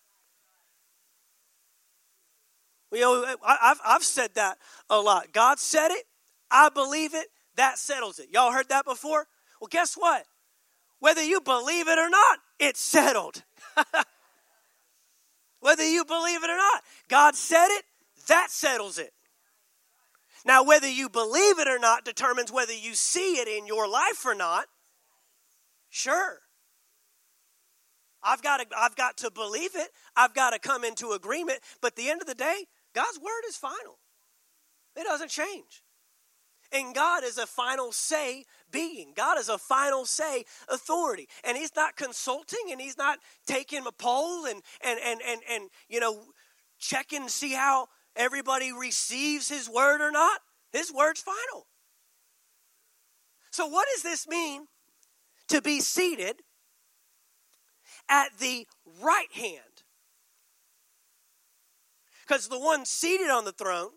[2.91, 4.57] You know, I've, I've said that
[4.89, 5.33] a lot.
[5.33, 6.05] God said it,
[6.51, 8.29] I believe it, that settles it.
[8.31, 9.27] Y'all heard that before?
[9.59, 10.25] Well, guess what?
[10.99, 13.43] Whether you believe it or not, it's settled.
[15.60, 17.86] whether you believe it or not, God said it,
[18.27, 19.13] that settles it.
[20.45, 24.25] Now, whether you believe it or not determines whether you see it in your life
[24.25, 24.65] or not.
[25.89, 26.39] Sure.
[28.23, 29.89] I've got to, I've got to believe it.
[30.15, 31.60] I've got to come into agreement.
[31.81, 33.99] But the end of the day, God's word is final.
[34.95, 35.83] It doesn't change.
[36.71, 39.13] And God is a final say being.
[39.15, 41.27] God is a final say authority.
[41.43, 45.69] And He's not consulting and He's not taking a poll and and and and, and
[45.88, 46.25] you know
[46.80, 50.41] checking to see how everybody receives his word or not.
[50.73, 51.67] His word's final.
[53.51, 54.67] So, what does this mean
[55.47, 56.41] to be seated
[58.10, 58.67] at the
[59.01, 59.84] right hand?
[62.27, 63.91] Because the one seated on the throne,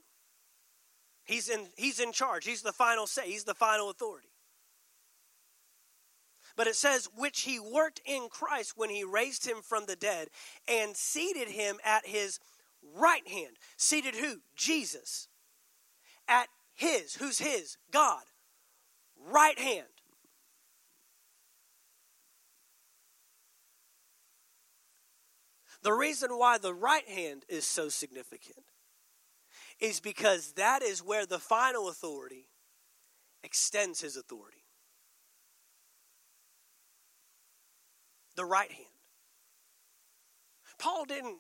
[1.31, 2.45] he's in, he's in charge.
[2.45, 4.29] He's the final say, he's the final authority.
[6.57, 10.29] But it says, which he worked in Christ when he raised him from the dead
[10.69, 12.41] and seated him at his
[12.97, 13.57] right hand.
[13.77, 14.41] Seated who?
[14.57, 15.29] Jesus.
[16.29, 17.77] At his, who's his?
[17.93, 18.25] God.
[19.31, 19.87] Right hand.
[25.83, 28.65] The reason why the right hand is so significant
[29.81, 32.49] is because that is where the final authority
[33.43, 34.65] extends his authority.
[38.37, 38.87] The right hand.
[40.79, 41.39] Paul didn't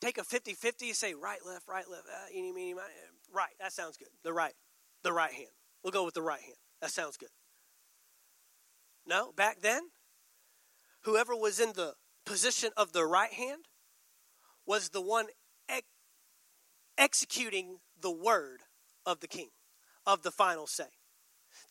[0.00, 2.74] take a 50 50, say right, left, right, left, uh, eeny, meeny,
[3.32, 3.50] right.
[3.60, 4.08] That sounds good.
[4.22, 4.54] The right,
[5.02, 5.50] the right hand.
[5.82, 6.56] We'll go with the right hand.
[6.80, 7.28] That sounds good.
[9.06, 9.82] No, back then,
[11.02, 13.66] whoever was in the position of the right hand
[14.66, 15.26] was the one
[16.98, 18.60] executing the word
[19.06, 19.50] of the king,
[20.06, 20.88] of the final say.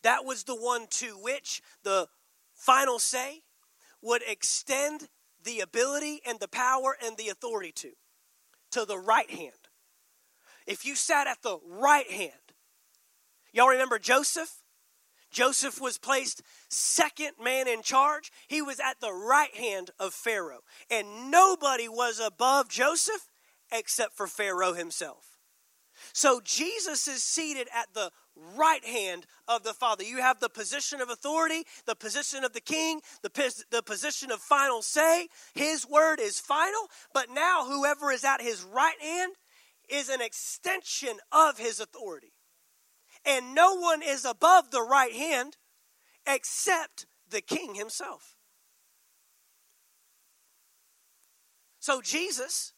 [0.01, 2.07] That was the one to which the
[2.53, 3.41] final say
[4.01, 5.07] would extend
[5.43, 7.91] the ability and the power and the authority to
[8.71, 9.51] to the right hand.
[10.65, 12.31] If you sat at the right hand,
[13.51, 14.62] y'all remember Joseph?
[15.31, 18.31] Joseph was placed second man in charge.
[18.47, 20.62] He was at the right hand of Pharaoh.
[20.89, 23.27] And nobody was above Joseph
[23.73, 25.33] except for Pharaoh himself.
[26.13, 28.12] So Jesus is seated at the
[28.57, 30.03] right hand of the Father.
[30.03, 34.39] You have the position of authority, the position of the king, the, the position of
[34.39, 35.27] final say.
[35.53, 39.33] His word is final, but now whoever is at his right hand
[39.89, 42.33] is an extension of his authority.
[43.25, 45.57] And no one is above the right hand
[46.25, 48.36] except the king himself.
[51.79, 52.72] So Jesus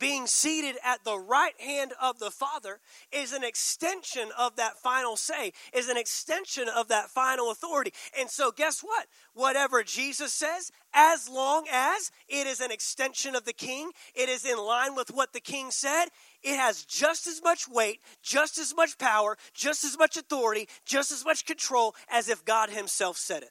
[0.00, 2.80] being seated at the right hand of the Father
[3.12, 7.92] is an extension of that final say, is an extension of that final authority.
[8.18, 9.06] And so, guess what?
[9.34, 14.44] Whatever Jesus says, as long as it is an extension of the King, it is
[14.44, 16.06] in line with what the King said,
[16.42, 21.12] it has just as much weight, just as much power, just as much authority, just
[21.12, 23.50] as much control as if God Himself said it.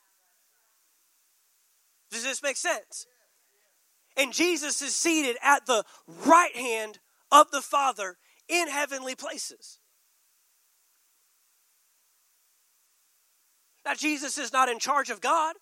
[2.11, 3.05] Does this make sense?
[4.19, 5.85] And Jesus is seated at the
[6.25, 6.99] right hand
[7.31, 8.17] of the Father
[8.49, 9.79] in heavenly places.
[13.85, 15.55] Now, Jesus is not in charge of God.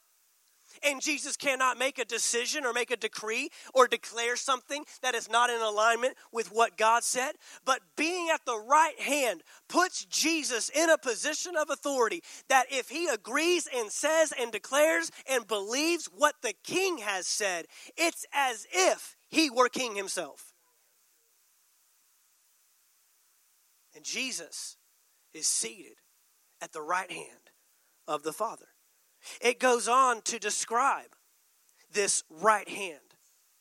[0.83, 5.29] And Jesus cannot make a decision or make a decree or declare something that is
[5.29, 7.33] not in alignment with what God said.
[7.65, 12.89] But being at the right hand puts Jesus in a position of authority that if
[12.89, 17.65] he agrees and says and declares and believes what the king has said,
[17.95, 20.53] it's as if he were king himself.
[23.95, 24.78] And Jesus
[25.34, 25.97] is seated
[26.61, 27.51] at the right hand
[28.07, 28.67] of the Father.
[29.41, 31.15] It goes on to describe
[31.91, 32.99] this right hand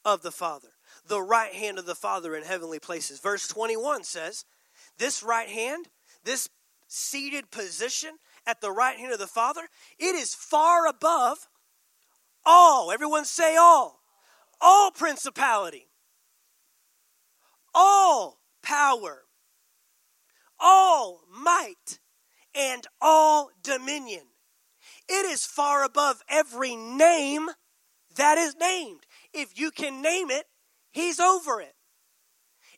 [0.04, 0.68] of the Father,
[1.06, 3.20] the right hand of the Father in heavenly places.
[3.20, 4.44] Verse 21 says,
[4.98, 5.88] This right hand,
[6.24, 6.48] this
[6.88, 8.10] seated position
[8.46, 9.62] at the right hand of the Father,
[9.98, 11.48] it is far above
[12.44, 14.00] all, everyone say all,
[14.60, 15.88] all principality,
[17.74, 19.24] all power,
[20.60, 21.98] all might,
[22.54, 24.22] and all dominion.
[25.08, 27.48] It is far above every name
[28.16, 29.06] that is named.
[29.32, 30.46] If you can name it,
[30.90, 31.74] he's over it.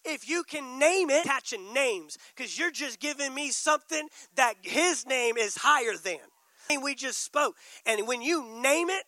[0.04, 5.06] If you can name it, catching names, because you're just giving me something that his
[5.06, 6.82] name is higher than.
[6.82, 7.56] We just spoke.
[7.86, 9.04] And when you name it,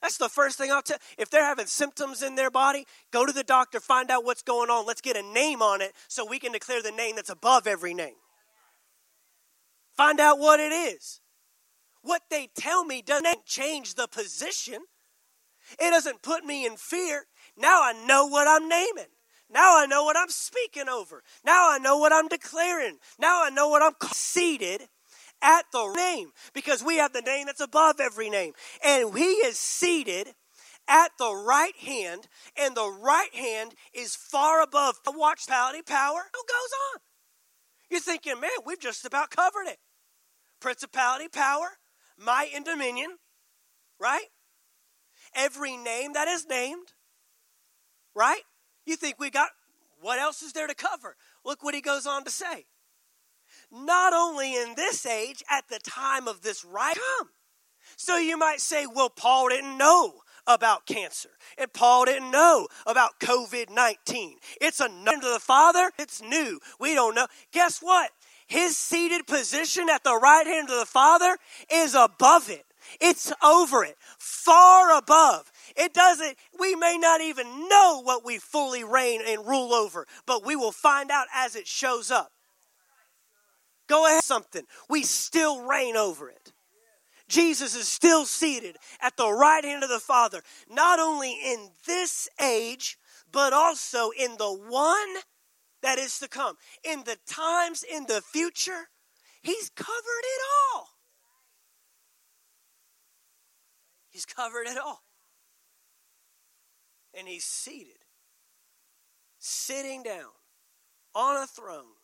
[0.00, 0.96] that's the first thing I'll tell.
[1.18, 4.70] If they're having symptoms in their body, go to the doctor, find out what's going
[4.70, 4.86] on.
[4.86, 7.92] Let's get a name on it so we can declare the name that's above every
[7.92, 8.14] name.
[9.94, 11.20] Find out what it is.
[12.02, 14.80] What they tell me doesn't change the position.
[15.78, 17.26] It doesn't put me in fear.
[17.56, 19.12] Now I know what I'm naming.
[19.52, 21.22] Now I know what I'm speaking over.
[21.44, 22.98] Now I know what I'm declaring.
[23.18, 24.88] Now I know what I'm seated
[25.42, 28.52] at the name because we have the name that's above every name.
[28.84, 30.34] And he is seated
[30.88, 32.26] at the right hand,
[32.56, 34.96] and the right hand is far above.
[35.06, 36.22] Watch pality power.
[36.32, 37.00] What goes on?
[37.90, 39.78] You're thinking, man, we've just about covered it.
[40.60, 41.78] Principality, power,
[42.20, 43.16] might, and dominion,
[43.98, 44.26] right?
[45.34, 46.92] Every name that is named,
[48.14, 48.42] right?
[48.84, 49.50] You think we got
[50.00, 51.16] what else is there to cover?
[51.44, 52.66] Look what he goes on to say.
[53.70, 57.28] Not only in this age, at the time of this right come.
[57.96, 63.20] So you might say, well, Paul didn't know about cancer, and Paul didn't know about
[63.20, 64.38] COVID 19.
[64.60, 66.58] It's a name to the Father, it's new.
[66.78, 67.26] We don't know.
[67.52, 68.10] Guess what?
[68.50, 71.36] His seated position at the right hand of the Father
[71.72, 72.66] is above it.
[73.00, 75.52] It's over it, far above.
[75.76, 80.44] It doesn't, we may not even know what we fully reign and rule over, but
[80.44, 82.32] we will find out as it shows up.
[83.86, 84.64] Go ahead, something.
[84.88, 86.52] We still reign over it.
[87.28, 92.28] Jesus is still seated at the right hand of the Father, not only in this
[92.40, 92.98] age,
[93.30, 95.22] but also in the one
[95.82, 96.56] that is to come.
[96.84, 98.88] In the times in the future,
[99.42, 100.42] He's covered it
[100.74, 100.88] all.
[104.10, 105.02] He's covered it all.
[107.18, 108.04] And he's seated,
[109.38, 110.30] sitting down
[111.14, 111.96] on a throne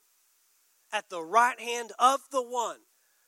[0.93, 2.79] at the right hand of the one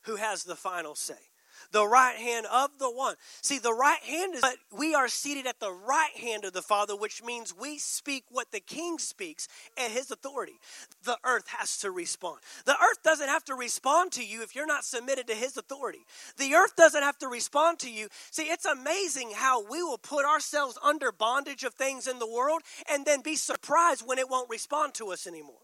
[0.03, 1.28] who has the final say
[1.71, 3.15] the right hand of the one.
[3.41, 6.61] See, the right hand is, but we are seated at the right hand of the
[6.61, 9.47] Father, which means we speak what the King speaks
[9.77, 10.59] and his authority.
[11.03, 12.39] The earth has to respond.
[12.65, 16.05] The earth doesn't have to respond to you if you're not submitted to his authority.
[16.37, 18.07] The earth doesn't have to respond to you.
[18.31, 22.61] See, it's amazing how we will put ourselves under bondage of things in the world
[22.89, 25.55] and then be surprised when it won't respond to us anymore.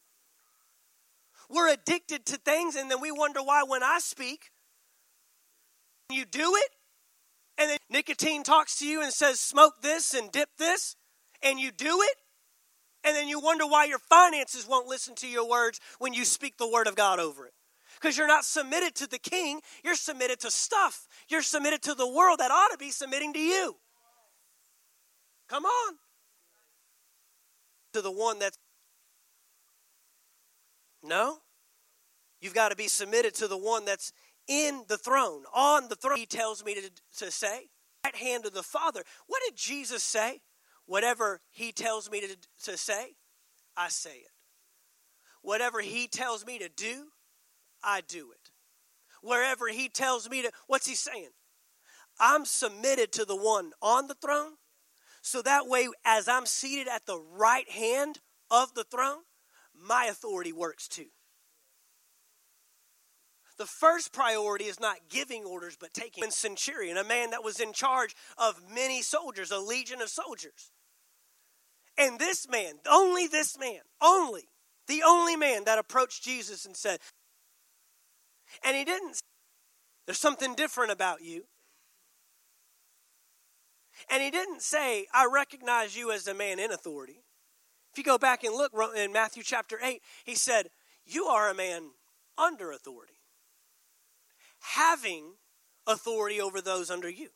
[1.50, 4.52] We're addicted to things, and then we wonder why when I speak,
[6.12, 6.72] you do it,
[7.58, 10.96] and then nicotine talks to you and says, smoke this and dip this,
[11.42, 12.18] and you do it,
[13.04, 16.58] and then you wonder why your finances won't listen to your words when you speak
[16.58, 17.54] the word of God over it.
[17.96, 21.08] Because you're not submitted to the king, you're submitted to stuff.
[21.30, 23.78] You're submitted to the world that ought to be submitting to you.
[25.48, 25.96] Come on.
[27.94, 28.58] To the one that's.
[31.02, 31.38] No.
[32.42, 34.12] You've got to be submitted to the one that's
[34.48, 37.70] in the throne, on the throne, he tells me to, to say,
[38.04, 39.04] right hand of the Father.
[39.28, 40.42] What did Jesus say?
[40.86, 43.16] Whatever he tells me to, to say,
[43.76, 44.32] I say it.
[45.42, 47.08] Whatever he tells me to do,
[47.84, 48.52] I do it.
[49.22, 51.30] Wherever he tells me to, what's he saying?
[52.20, 54.54] I'm submitted to the one on the throne.
[55.22, 58.20] So that way, as I'm seated at the right hand
[58.52, 59.24] of the throne,
[59.74, 61.08] my authority works too.
[63.58, 66.24] The first priority is not giving orders, but taking.
[66.26, 70.72] A centurion, a man that was in charge of many soldiers, a legion of soldiers.
[71.98, 74.50] And this man, only this man, only,
[74.88, 77.00] the only man that approached Jesus and said,
[78.64, 79.22] and he didn't,
[80.06, 81.46] there's something different about you.
[84.12, 87.24] And he didn't say, I recognize you as a man in authority.
[87.94, 90.68] If you go back and look in Matthew chapter 8, he said,
[91.06, 91.92] You are a man
[92.38, 93.15] under authority
[94.74, 95.34] having
[95.88, 97.30] authority over those under you.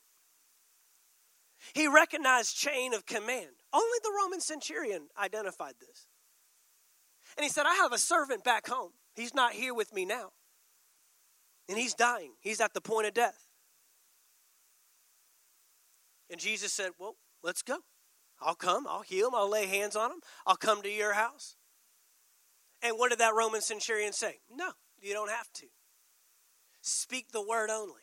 [1.73, 3.51] He recognized chain of command.
[3.73, 6.07] Only the Roman centurion identified this.
[7.37, 8.91] And he said, I have a servant back home.
[9.15, 10.31] He's not here with me now.
[11.67, 13.45] And he's dying, he's at the point of death.
[16.31, 17.77] And Jesus said, Well, let's go.
[18.41, 21.57] I'll come, I'll heal him, I'll lay hands on him, I'll come to your house.
[22.81, 24.39] And what did that Roman centurion say?
[24.49, 25.67] No, you don't have to.
[26.91, 28.01] Speak the word only.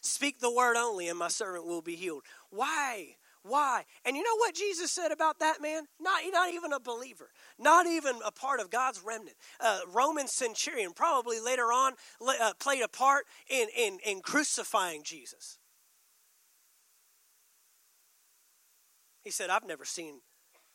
[0.00, 2.22] Speak the word only, and my servant will be healed.
[2.50, 3.16] Why?
[3.42, 3.84] Why?
[4.04, 5.84] And you know what Jesus said about that man?
[6.00, 9.36] Not, not even a believer, not even a part of God's remnant.
[9.60, 11.94] Uh, Roman centurion probably later on
[12.26, 15.58] uh, played a part in, in, in crucifying Jesus.
[19.22, 20.20] He said, I've never seen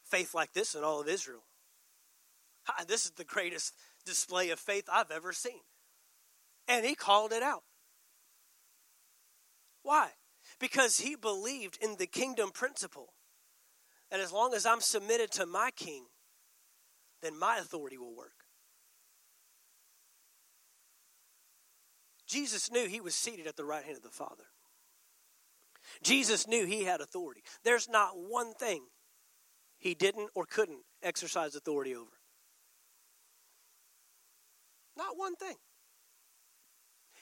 [0.04, 1.44] faith like this in all of Israel.
[2.88, 3.74] This is the greatest
[4.06, 5.62] display of faith I've ever seen.
[6.68, 7.64] And he called it out.
[9.82, 10.09] Why?
[10.59, 13.14] Because he believed in the kingdom principle
[14.09, 16.05] that as long as I'm submitted to my king,
[17.22, 18.45] then my authority will work.
[22.28, 24.45] Jesus knew he was seated at the right hand of the Father.
[26.01, 27.43] Jesus knew he had authority.
[27.64, 28.84] There's not one thing
[29.78, 32.11] he didn't or couldn't exercise authority over.
[34.97, 35.55] Not one thing.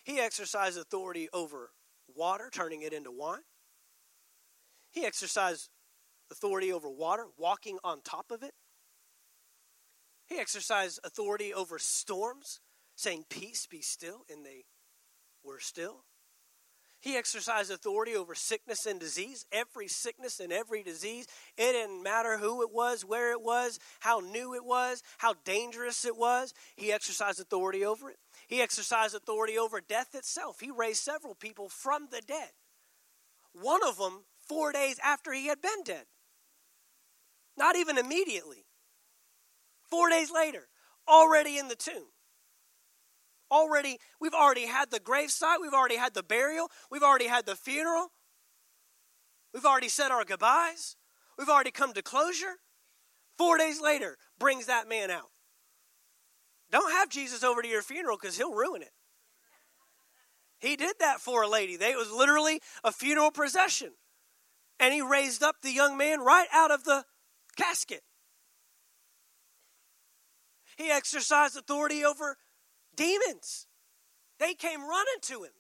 [0.03, 1.71] He exercised authority over
[2.15, 3.41] water, turning it into wine.
[4.91, 5.69] He exercised
[6.31, 8.53] authority over water, walking on top of it.
[10.27, 12.59] He exercised authority over storms,
[12.95, 14.65] saying, Peace, be still, and they
[15.43, 16.05] were still.
[17.01, 19.45] He exercised authority over sickness and disease.
[19.51, 21.25] Every sickness and every disease.
[21.57, 26.05] It didn't matter who it was, where it was, how new it was, how dangerous
[26.05, 26.53] it was.
[26.75, 28.17] He exercised authority over it.
[28.51, 30.59] He exercised authority over death itself.
[30.59, 32.51] He raised several people from the dead.
[33.53, 36.05] One of them four days after he had been dead.
[37.57, 38.65] Not even immediately.
[39.89, 40.67] Four days later,
[41.07, 42.09] already in the tomb
[43.51, 47.55] already we've already had the gravesite, we've already had the burial, we've already had the
[47.55, 48.11] funeral.
[49.53, 50.95] We've already said our goodbyes.
[51.37, 52.59] We've already come to closure.
[53.37, 55.31] 4 days later brings that man out.
[56.71, 58.93] Don't have Jesus over to your funeral cuz he'll ruin it.
[60.59, 61.73] He did that for a lady.
[61.73, 63.93] It was literally a funeral procession.
[64.79, 67.05] And he raised up the young man right out of the
[67.57, 68.03] casket.
[70.77, 72.37] He exercised authority over
[72.95, 73.67] demons.
[74.39, 75.51] They came running to him.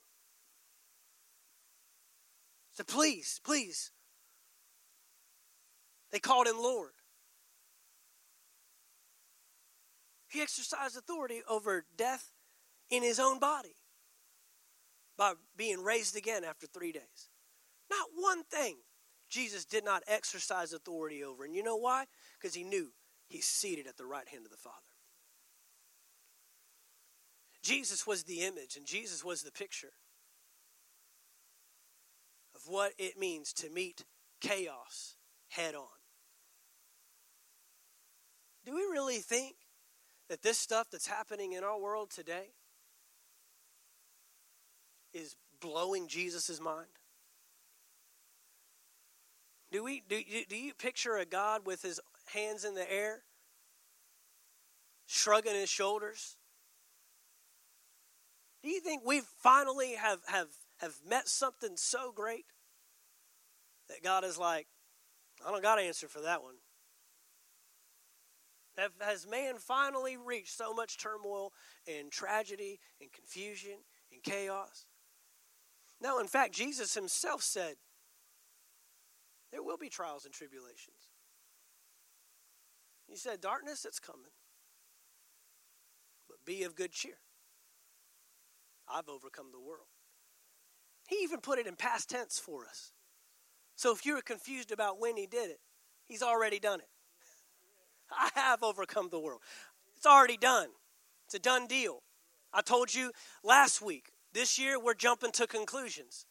[2.71, 3.91] Said, please, please.
[6.11, 6.93] They called him Lord.
[10.31, 12.31] He exercised authority over death
[12.89, 13.75] in his own body
[15.17, 17.29] by being raised again after three days.
[17.89, 18.77] Not one thing
[19.29, 21.43] Jesus did not exercise authority over.
[21.43, 22.05] And you know why?
[22.39, 22.93] Because he knew
[23.27, 24.77] he's seated at the right hand of the Father.
[27.61, 29.93] Jesus was the image and Jesus was the picture
[32.55, 34.05] of what it means to meet
[34.39, 35.17] chaos
[35.49, 35.87] head on.
[38.65, 39.55] Do we really think
[40.31, 42.51] that this stuff that's happening in our world today
[45.13, 46.87] is blowing Jesus' mind?
[49.73, 51.99] Do, we, do, do you picture a God with his
[52.33, 53.23] hands in the air,
[55.05, 56.37] shrugging his shoulders,
[58.63, 62.45] do you think we finally have, have, have met something so great
[63.89, 64.67] that God is like,
[65.45, 66.55] I don't got an answer for that one?
[68.81, 71.53] Have, has man finally reached so much turmoil
[71.87, 73.77] and tragedy and confusion
[74.11, 74.87] and chaos?
[76.01, 77.75] No, in fact, Jesus himself said,
[79.51, 81.09] there will be trials and tribulations.
[83.07, 84.31] He said, Darkness, it's coming.
[86.27, 87.19] But be of good cheer.
[88.91, 89.89] I've overcome the world.
[91.07, 92.93] He even put it in past tense for us.
[93.75, 95.59] So if you're confused about when he did it,
[96.05, 96.87] he's already done it.
[98.11, 99.41] I have overcome the world.
[99.95, 100.69] It's already done.
[101.25, 102.03] It's a done deal.
[102.53, 103.11] I told you
[103.43, 106.25] last week, this year we're jumping to conclusions.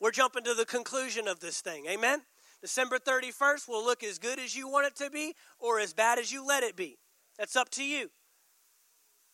[0.00, 1.86] We're jumping to the conclusion of this thing.
[1.88, 2.22] Amen?
[2.60, 6.18] December 31st will look as good as you want it to be or as bad
[6.18, 6.98] as you let it be.
[7.38, 8.10] That's up to you.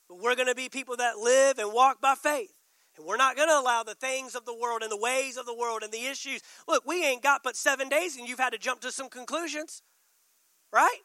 [0.08, 2.52] But we're going to be people that live and walk by faith.
[2.96, 5.46] And we're not going to allow the things of the world and the ways of
[5.46, 6.40] the world and the issues.
[6.68, 9.82] Look, we ain't got but seven days and you've had to jump to some conclusions,
[10.72, 11.00] right?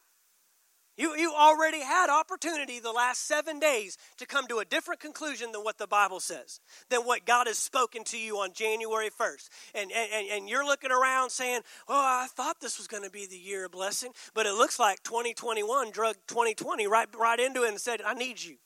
[1.00, 5.54] You, you already had opportunity the last seven days to come to a different conclusion
[5.54, 9.48] than what the Bible says, than what God has spoken to you on January 1st.
[9.76, 13.26] And, and, and you're looking around saying, Oh, I thought this was going to be
[13.26, 17.70] the year of blessing, but it looks like 2021 drug 2020 right, right into it
[17.70, 18.58] and said, I need you.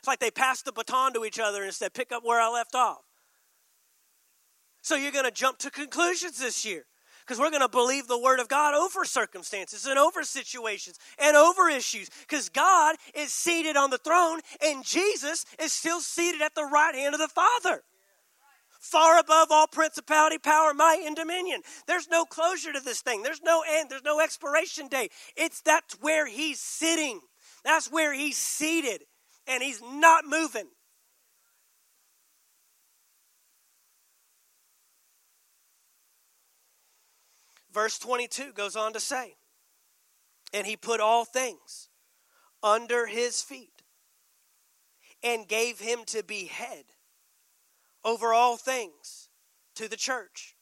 [0.00, 2.48] It's like they passed the baton to each other and said, pick up where I
[2.48, 3.04] left off.
[4.82, 6.86] So you're going to jump to conclusions this year
[7.30, 11.36] because we're going to believe the word of God over circumstances and over situations and
[11.36, 16.56] over issues because God is seated on the throne and Jesus is still seated at
[16.56, 17.84] the right hand of the Father.
[18.80, 21.60] far above all principality, power, might, and dominion.
[21.86, 23.22] There's no closure to this thing.
[23.22, 23.90] There's no end.
[23.90, 25.12] There's no expiration date.
[25.36, 27.20] It's that's where he's sitting.
[27.62, 29.04] That's where he's seated,
[29.46, 30.66] and he's not moving.
[37.72, 39.36] Verse 22 goes on to say,
[40.52, 41.88] And he put all things
[42.62, 43.82] under his feet
[45.22, 46.84] and gave him to be head
[48.04, 49.28] over all things
[49.76, 50.56] to the church.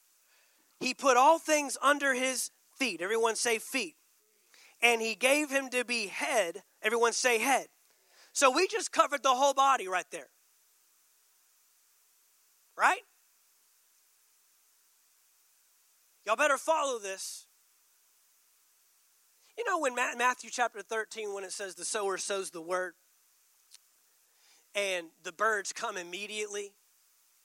[0.81, 3.01] He put all things under his feet.
[3.01, 3.97] Everyone say feet.
[4.81, 6.63] And he gave him to be head.
[6.83, 7.67] Everyone say head.
[8.33, 10.29] So we just covered the whole body right there.
[12.77, 13.01] Right?
[16.29, 17.47] Y'all better follow this.
[19.57, 22.93] You know, when Matthew chapter 13, when it says the sower sows the word,
[24.75, 26.75] and the birds come immediately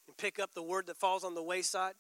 [0.06, 1.94] and pick up the word that falls on the wayside.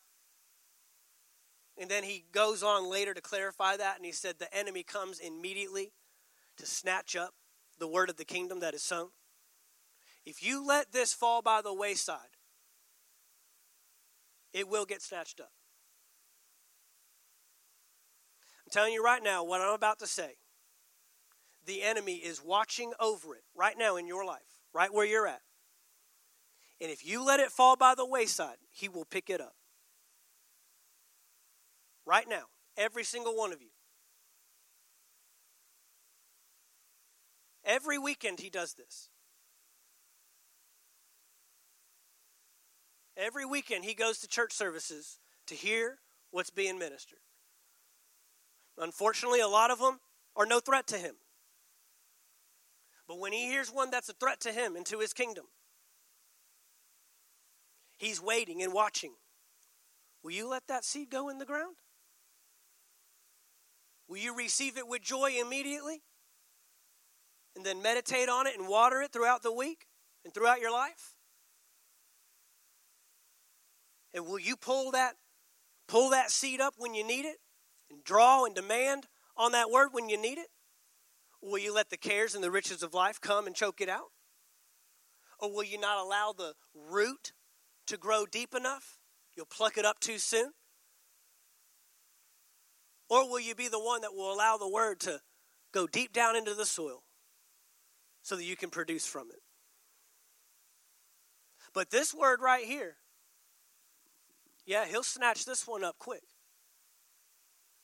[1.79, 5.19] And then he goes on later to clarify that, and he said, The enemy comes
[5.19, 5.93] immediately
[6.57, 7.33] to snatch up
[7.79, 9.11] the word of the kingdom that is sown.
[10.25, 12.35] If you let this fall by the wayside,
[14.51, 15.53] it will get snatched up
[18.73, 20.35] telling you right now what I'm about to say.
[21.65, 25.41] The enemy is watching over it right now in your life, right where you're at.
[26.81, 29.53] And if you let it fall by the wayside, he will pick it up.
[32.05, 32.45] Right now,
[32.75, 33.69] every single one of you.
[37.63, 39.09] Every weekend he does this.
[43.15, 45.99] Every weekend he goes to church services to hear
[46.31, 47.19] what's being ministered.
[48.77, 49.99] Unfortunately, a lot of them
[50.35, 51.15] are no threat to him.
[53.07, 55.45] But when he hears one that's a threat to him and to his kingdom,
[57.97, 59.13] he's waiting and watching.
[60.23, 61.75] Will you let that seed go in the ground?
[64.07, 66.01] Will you receive it with joy immediately?
[67.55, 69.85] And then meditate on it and water it throughout the week
[70.23, 71.15] and throughout your life?
[74.13, 75.15] And will you pull that
[75.87, 77.37] pull that seed up when you need it?
[77.93, 80.47] And draw and demand on that word when you need it?
[81.41, 84.11] Will you let the cares and the riches of life come and choke it out?
[85.39, 87.33] Or will you not allow the root
[87.87, 88.97] to grow deep enough?
[89.35, 90.51] You'll pluck it up too soon?
[93.09, 95.19] Or will you be the one that will allow the word to
[95.73, 97.03] go deep down into the soil
[98.21, 99.41] so that you can produce from it?
[101.73, 102.95] But this word right here,
[104.65, 106.23] yeah, he'll snatch this one up quick.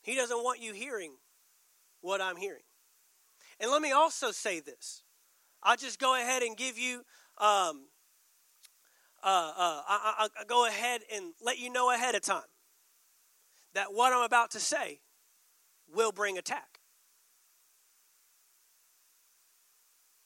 [0.02, 1.14] He doesn't want you hearing
[2.02, 2.64] what I'm hearing.
[3.60, 5.04] And let me also say this.
[5.62, 7.00] I'll just go ahead and give you,
[7.38, 7.88] um,
[9.22, 12.42] uh, uh, I, I go ahead and let you know ahead of time
[13.74, 15.02] that what I'm about to say
[15.94, 16.80] will bring attack.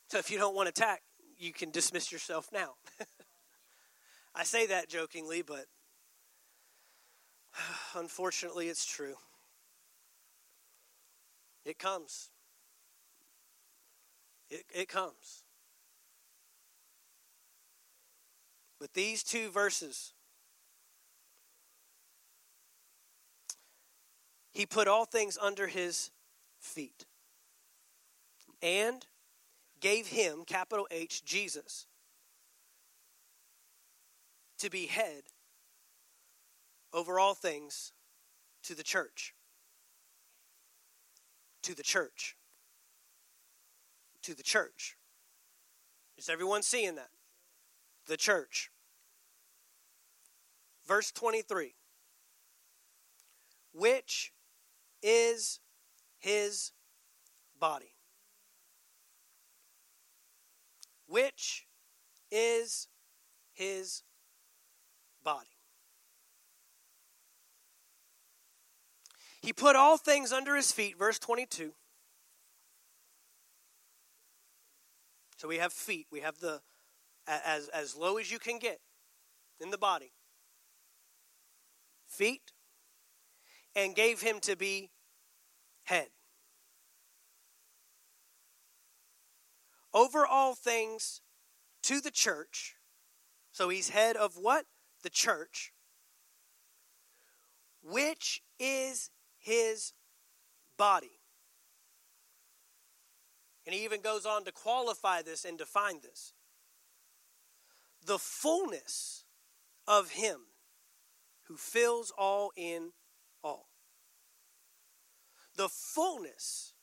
[0.09, 1.01] So if you don't want attack,
[1.39, 2.75] you can dismiss yourself now.
[4.35, 5.65] I say that jokingly, but
[7.95, 9.15] unfortunately, it's true.
[11.65, 12.29] It comes.
[14.49, 15.43] It, it comes.
[18.79, 20.13] But these two verses,
[24.51, 26.11] he put all things under his
[26.59, 27.05] feet
[28.61, 29.05] and
[29.79, 31.87] gave him, capital H, Jesus,
[34.57, 35.23] to be head
[36.93, 37.93] over all things
[38.63, 39.33] to the church
[41.63, 42.35] to the church.
[44.21, 44.95] To the church.
[46.17, 47.09] Is everyone seeing that?
[48.07, 48.69] The church.
[50.85, 51.73] Verse 23
[53.73, 54.33] Which
[55.01, 55.59] is
[56.19, 56.71] his
[57.59, 57.95] body?
[61.07, 61.67] Which
[62.31, 62.87] is
[63.53, 64.03] his
[65.23, 65.52] body?
[69.43, 71.73] He put all things under his feet, verse 22.
[75.35, 76.61] So we have feet, we have the
[77.27, 78.79] as as low as you can get
[79.59, 80.13] in the body.
[82.07, 82.53] Feet
[83.75, 84.91] and gave him to be
[85.83, 86.07] head.
[89.93, 91.19] Over all things
[91.83, 92.77] to the church.
[93.51, 94.65] So he's head of what?
[95.03, 95.73] The church.
[97.81, 99.09] Which is
[99.43, 99.93] his
[100.77, 101.19] body.
[103.65, 106.33] And he even goes on to qualify this and define this.
[108.05, 109.23] The fullness
[109.87, 110.39] of him,
[111.47, 112.91] who fills all in
[113.43, 113.69] all.
[115.55, 116.73] The fullness.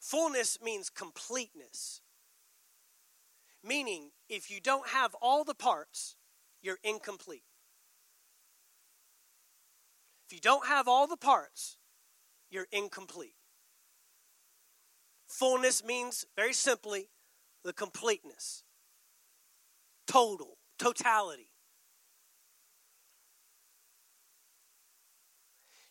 [0.00, 2.00] Fullness means completeness.
[3.64, 6.16] Meaning, if you don't have all the parts,
[6.60, 7.44] you're incomplete.
[10.32, 11.76] If you don't have all the parts,
[12.50, 13.34] you're incomplete.
[15.28, 17.10] Fullness means, very simply,
[17.64, 18.64] the completeness,
[20.06, 21.50] total, totality.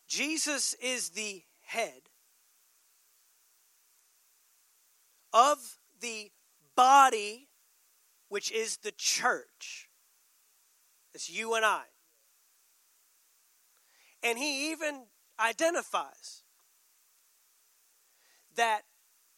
[0.08, 2.10] Jesus is the head
[5.32, 6.32] of the
[6.76, 7.48] body,
[8.28, 9.88] which is the church.
[11.14, 11.84] It's you and I.
[14.24, 15.04] And he even
[15.40, 16.44] identifies
[18.56, 18.82] that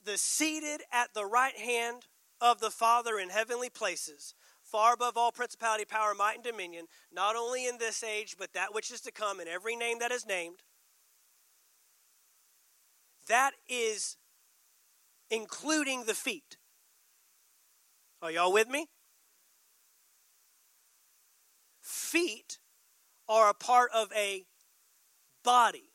[0.04, 2.08] the seated at the right hand
[2.42, 7.36] of the Father in heavenly places, far above all principality, power, might, and dominion, not
[7.36, 10.26] only in this age, but that which is to come, in every name that is
[10.26, 10.64] named.
[13.30, 14.18] That is
[15.30, 16.58] including the feet.
[18.22, 18.88] Are y'all with me?
[21.82, 22.60] Feet
[23.30, 24.46] are a part of a
[25.44, 25.90] body.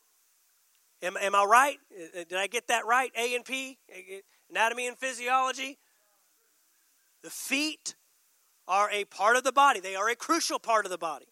[1.03, 1.79] Am, am I right?
[1.93, 3.13] Uh, uh, did I get that right?
[3.17, 3.79] A and P?
[4.51, 5.79] Anatomy and physiology?
[7.23, 7.95] The feet
[8.67, 11.29] are a part of the body, they are a crucial part of the body.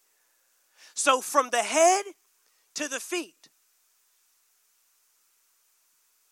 [0.94, 2.04] So, from the head
[2.74, 3.48] to the feet,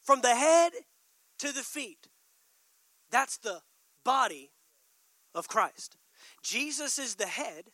[0.03, 0.73] from the head
[1.39, 2.09] to the feet,
[3.11, 3.61] that's the
[4.05, 4.51] body
[5.35, 5.97] of Christ.
[6.43, 7.65] Jesus is the head,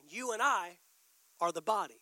[0.00, 0.78] and you and I
[1.40, 2.01] are the body.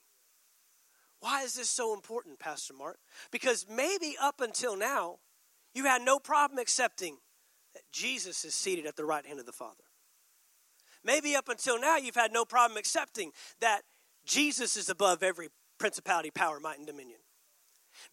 [1.20, 2.98] Why is this so important, Pastor Mark?
[3.30, 5.18] Because maybe up until now,
[5.74, 7.18] you had no problem accepting
[7.74, 9.84] that Jesus is seated at the right hand of the Father.
[11.04, 13.82] Maybe up until now, you've had no problem accepting that
[14.24, 15.48] Jesus is above every
[15.78, 17.20] principality, power, might, and dominion.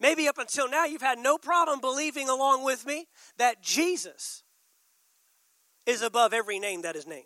[0.00, 3.06] Maybe up until now, you've had no problem believing along with me
[3.36, 4.42] that Jesus
[5.86, 7.24] is above every name that is named,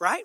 [0.00, 0.24] right?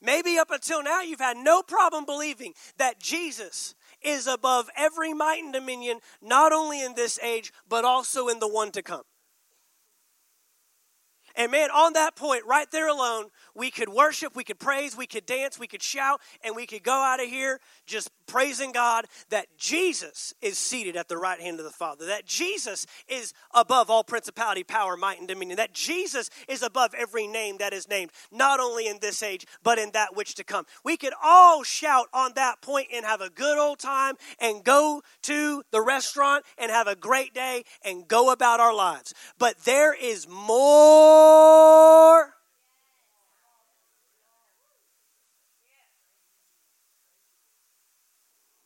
[0.00, 3.74] Maybe up until now, you've had no problem believing that Jesus
[4.04, 8.48] is above every might and dominion, not only in this age, but also in the
[8.48, 9.02] one to come.
[11.36, 15.06] And man, on that point, right there alone, we could worship, we could praise, we
[15.06, 19.06] could dance, we could shout, and we could go out of here just praising God
[19.30, 23.90] that Jesus is seated at the right hand of the Father, that Jesus is above
[23.90, 28.12] all principality, power, might, and dominion, that Jesus is above every name that is named,
[28.30, 30.66] not only in this age, but in that which to come.
[30.84, 35.02] We could all shout on that point and have a good old time and go
[35.22, 39.12] to the restaurant and have a great day and go about our lives.
[39.38, 41.23] But there is more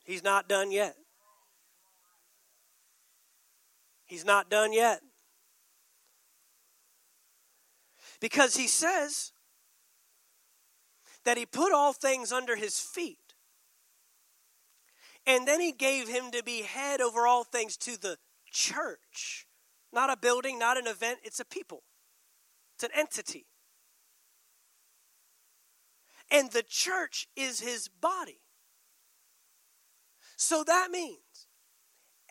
[0.09, 0.95] He's not done yet.
[4.07, 5.01] He's not done yet.
[8.19, 9.33] Because he says
[11.25, 13.35] that he put all things under his feet.
[15.27, 18.17] And then he gave him to be head over all things to the
[18.51, 19.45] church.
[19.93, 21.83] Not a building, not an event, it's a people.
[22.79, 23.45] It's an entity.
[26.31, 28.39] And the church is his body.
[30.37, 31.47] So that means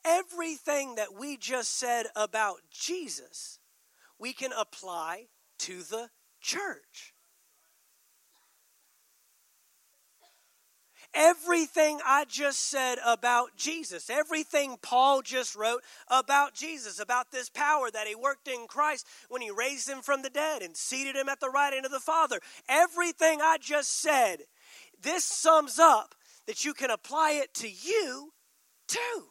[0.07, 3.59] everything that we just said about Jesus,
[4.19, 5.27] we can apply
[5.59, 6.09] to the
[6.41, 7.13] church.
[11.21, 17.91] Everything I just said about Jesus, everything Paul just wrote about Jesus, about this power
[17.91, 21.29] that he worked in Christ when he raised him from the dead and seated him
[21.29, 22.39] at the right hand of the Father,
[22.69, 24.43] everything I just said,
[25.03, 26.15] this sums up
[26.47, 28.31] that you can apply it to you
[28.87, 29.25] too.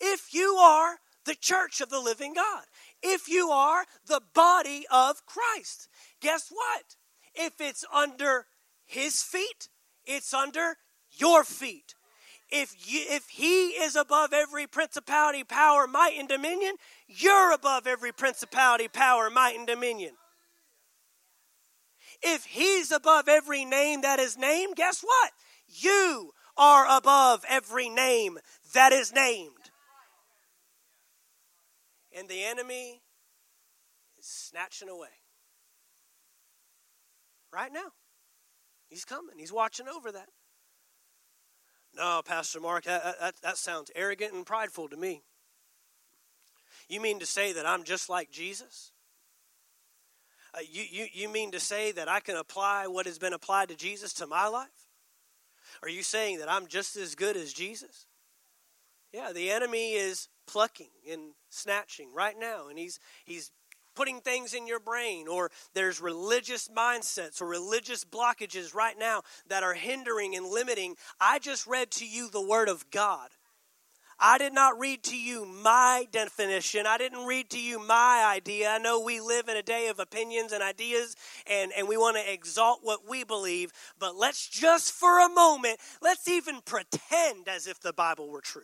[0.00, 2.64] If you are the church of the living God,
[3.02, 5.88] if you are the body of Christ,
[6.22, 6.96] guess what?
[7.34, 8.46] If it's under
[8.86, 9.68] his feet,
[10.06, 10.76] it's under
[11.18, 11.94] your feet.
[12.50, 18.12] If, you, if he is above every principality, power, might, and dominion, you're above every
[18.12, 20.12] principality, power, might, and dominion.
[22.22, 25.32] If he's above every name that is named, guess what?
[25.66, 28.38] You are above every name
[28.72, 29.52] that is named.
[32.16, 33.02] And the enemy
[34.18, 35.08] is snatching away.
[37.52, 37.92] Right now.
[38.88, 40.28] He's coming, he's watching over that.
[41.98, 45.22] No, Pastor Mark, that, that, that sounds arrogant and prideful to me.
[46.88, 48.92] You mean to say that I'm just like Jesus?
[50.54, 53.68] Uh, you, you, you mean to say that I can apply what has been applied
[53.70, 54.68] to Jesus to my life?
[55.82, 58.06] Are you saying that I'm just as good as Jesus?
[59.12, 63.50] Yeah, the enemy is plucking and snatching right now, and he's he's
[63.98, 69.64] putting things in your brain, or there's religious mindsets or religious blockages right now that
[69.64, 70.94] are hindering and limiting.
[71.20, 73.30] I just read to you the Word of God.
[74.20, 76.86] I did not read to you my definition.
[76.86, 78.68] I didn't read to you my idea.
[78.68, 81.16] I know we live in a day of opinions and ideas,
[81.50, 85.78] and, and we want to exalt what we believe, but let's just for a moment,
[86.00, 88.62] let's even pretend as if the Bible were true.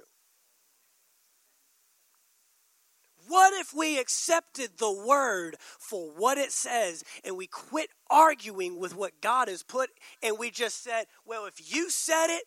[3.28, 8.96] What if we accepted the word for what it says and we quit arguing with
[8.96, 9.90] what God has put
[10.22, 12.44] and we just said, well, if you said it,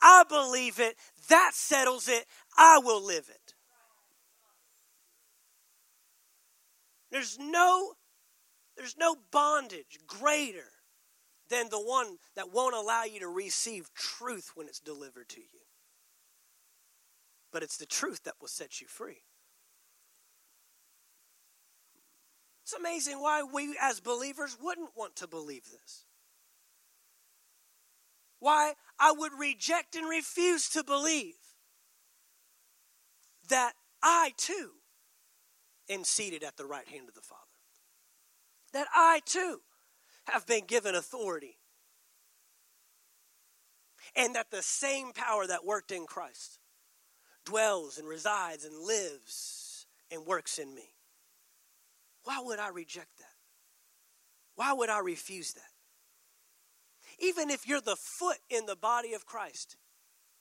[0.00, 0.96] I believe it,
[1.28, 2.26] that settles it,
[2.56, 3.54] I will live it.
[7.10, 7.94] There's no
[8.76, 10.70] there's no bondage greater
[11.48, 15.60] than the one that won't allow you to receive truth when it's delivered to you.
[17.50, 19.22] But it's the truth that will set you free.
[22.68, 26.04] It's amazing why we as believers wouldn't want to believe this.
[28.40, 31.36] Why I would reject and refuse to believe
[33.48, 34.72] that I too
[35.88, 37.40] am seated at the right hand of the Father.
[38.74, 39.62] That I too
[40.26, 41.56] have been given authority.
[44.14, 46.58] And that the same power that worked in Christ
[47.46, 50.97] dwells and resides and lives and works in me.
[52.28, 53.32] Why would I reject that?
[54.54, 55.70] Why would I refuse that?
[57.18, 59.78] Even if you're the foot in the body of Christ,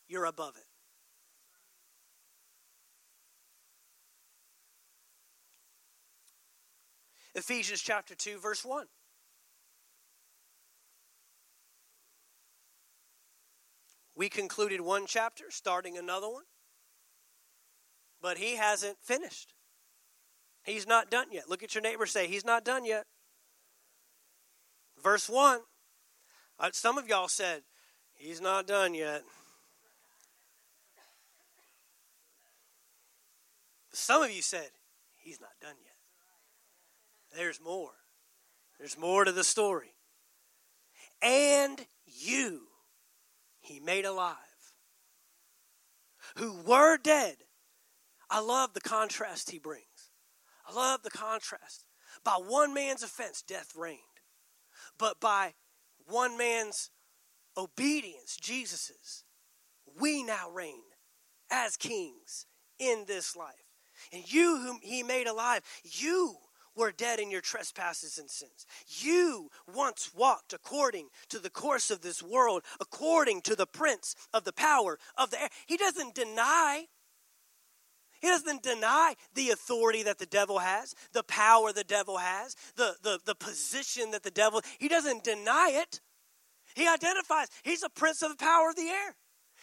[0.06, 0.66] you're above it.
[7.40, 8.88] Ephesians chapter 2, verse 1.
[14.14, 16.44] We concluded one chapter, starting another one,
[18.22, 19.54] but he hasn't finished.
[20.68, 21.50] He's not done yet.
[21.50, 23.06] Look at your neighbor say, He's not done yet.
[25.02, 25.62] Verse 1.
[26.60, 27.62] Uh, some of y'all said,
[28.16, 29.24] He's not done yet.
[33.94, 34.68] Some of you said,
[35.16, 37.40] He's not done yet.
[37.40, 37.94] There's more.
[38.78, 39.94] There's more to the story.
[41.22, 42.64] And you,
[43.62, 44.36] He made alive,
[46.36, 47.38] who were dead.
[48.30, 49.87] I love the contrast He brings.
[50.68, 51.86] I love the contrast.
[52.24, 54.02] By one man's offense, death reigned.
[54.98, 55.54] But by
[56.06, 56.90] one man's
[57.56, 59.24] obedience, Jesus's,
[60.00, 60.84] we now reign
[61.52, 62.46] as kings
[62.80, 63.54] in this life.
[64.12, 66.36] And you, whom he made alive, you
[66.76, 68.66] were dead in your trespasses and sins.
[68.88, 74.44] You once walked according to the course of this world, according to the prince of
[74.44, 75.50] the power of the air.
[75.66, 76.86] He doesn't deny
[78.22, 82.96] he doesn't deny the authority that the devil has, the power the devil has, the,
[83.04, 86.02] the, the position that the devil, he doesn't deny it.
[86.76, 89.16] He identifies, he's a prince of the power of the air.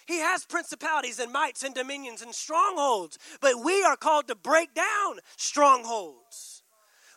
[0.07, 4.74] He has principalities and mights and dominions and strongholds, but we are called to break
[4.74, 6.62] down strongholds.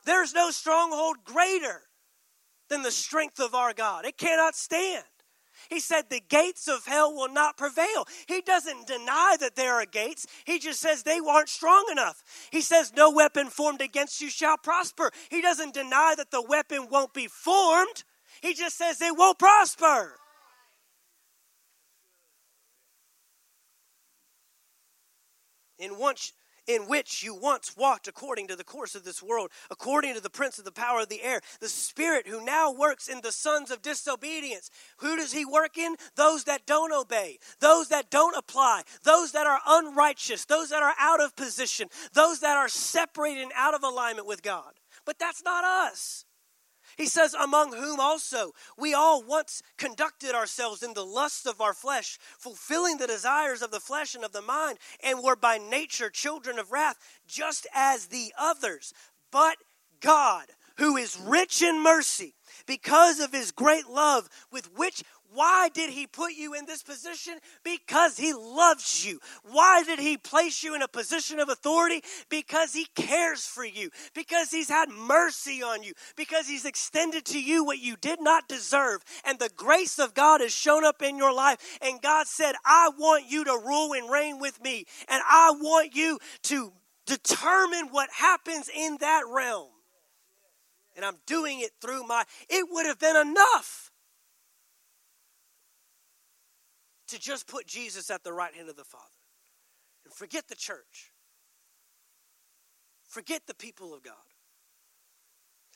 [0.06, 1.82] There's no stronghold greater
[2.70, 4.06] than the strength of our God.
[4.06, 5.04] It cannot stand.
[5.70, 8.08] He said the gates of hell will not prevail.
[8.28, 10.26] He doesn't deny that there are gates.
[10.46, 12.24] He just says they aren't strong enough.
[12.52, 15.12] He says no weapon formed against you shall prosper.
[15.30, 18.04] He doesn't deny that the weapon won't be formed.
[18.42, 20.18] He just says it won't prosper.
[25.80, 26.34] And once
[26.68, 30.30] in which you once walked according to the course of this world, according to the
[30.30, 33.72] prince of the power of the air, the spirit who now works in the sons
[33.72, 34.70] of disobedience.
[34.98, 35.96] Who does he work in?
[36.16, 40.96] Those that don't obey, those that don't apply, those that are unrighteous, those that are
[41.00, 44.74] out of position, those that are separated and out of alignment with God.
[45.06, 46.26] But that's not us.
[46.98, 51.76] He says, Among whom also we all once conducted ourselves in the lusts of our
[51.76, 56.10] flesh, fulfilling the desires of the flesh and of the mind, and were by nature
[56.10, 58.94] children of wrath, just as the others.
[59.32, 59.58] But
[60.02, 62.34] God, who is rich in mercy,
[62.66, 65.04] because of his great love with which
[65.34, 67.40] why did he put you in this position?
[67.64, 69.20] Because he loves you.
[69.44, 72.02] Why did he place you in a position of authority?
[72.30, 73.90] Because he cares for you.
[74.14, 75.94] Because he's had mercy on you.
[76.16, 79.04] Because he's extended to you what you did not deserve.
[79.26, 81.78] And the grace of God has shown up in your life.
[81.82, 84.86] And God said, I want you to rule and reign with me.
[85.08, 86.72] And I want you to
[87.06, 89.70] determine what happens in that realm.
[90.96, 93.87] and I'm doing it through my, it would have been enough
[97.08, 99.06] to just put Jesus at the right hand of the Father
[100.06, 101.12] and forget the church,
[103.08, 104.14] forget the people of God.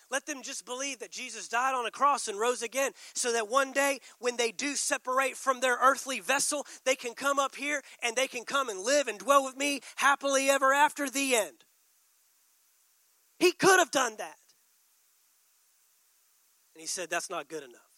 [0.10, 3.50] Let them just believe that Jesus died on a cross and rose again so that
[3.50, 7.82] one day when they do separate from their earthly vessel, they can come up here
[8.04, 11.64] and they can come and live and dwell with me happily ever after the end.
[13.40, 14.36] He could have done that.
[16.76, 17.91] And he said, That's not good enough.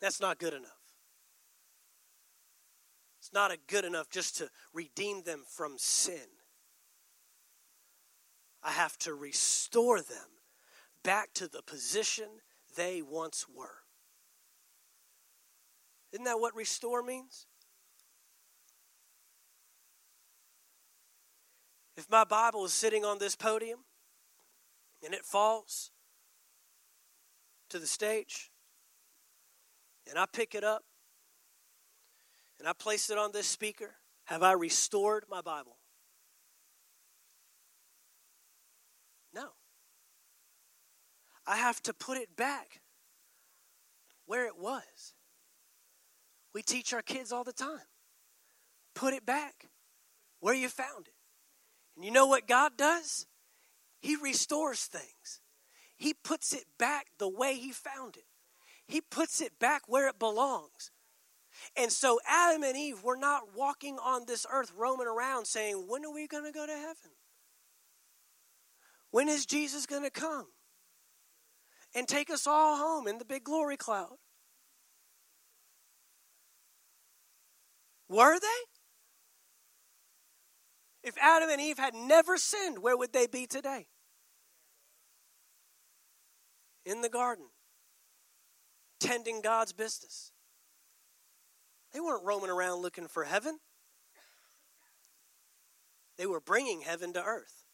[0.00, 0.70] That's not good enough.
[3.18, 6.28] It's not a good enough just to redeem them from sin.
[8.62, 10.28] I have to restore them
[11.02, 12.26] back to the position
[12.76, 13.82] they once were.
[16.12, 17.46] Isn't that what restore means?
[21.96, 23.80] If my Bible is sitting on this podium
[25.04, 25.90] and it falls
[27.70, 28.50] to the stage
[30.08, 30.82] and I pick it up
[32.58, 33.90] and I place it on this speaker,
[34.24, 35.76] have I restored my Bible?
[39.34, 39.48] No.
[41.46, 42.80] I have to put it back
[44.24, 45.14] where it was.
[46.54, 47.86] We teach our kids all the time
[48.96, 49.68] put it back
[50.40, 51.14] where you found it.
[51.94, 53.26] And you know what God does?
[54.00, 55.40] He restores things,
[55.96, 58.24] He puts it back the way He found it,
[58.86, 60.90] He puts it back where it belongs.
[61.76, 66.04] And so Adam and Eve were not walking on this earth roaming around saying, When
[66.04, 67.12] are we going to go to heaven?
[69.10, 70.48] When is Jesus going to come
[71.94, 74.16] and take us all home in the big glory cloud?
[78.08, 78.46] Were they?
[81.02, 83.86] If Adam and Eve had never sinned, where would they be today?
[86.84, 87.46] In the garden,
[89.06, 90.32] tending God's business.
[91.92, 93.58] They weren't roaming around looking for heaven,
[96.18, 97.64] they were bringing heaven to earth.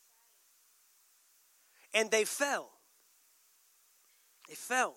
[1.95, 2.71] And they fell.
[4.49, 4.97] They fell.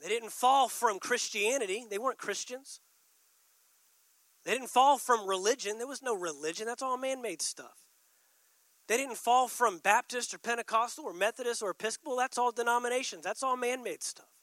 [0.00, 2.80] They didn't fall from Christianity, they weren't Christians.
[4.44, 5.78] They didn't fall from religion.
[5.78, 6.66] There was no religion.
[6.66, 7.82] That's all man made stuff.
[8.86, 12.16] They didn't fall from Baptist or Pentecostal or Methodist or Episcopal.
[12.16, 13.24] That's all denominations.
[13.24, 14.35] That's all man made stuff.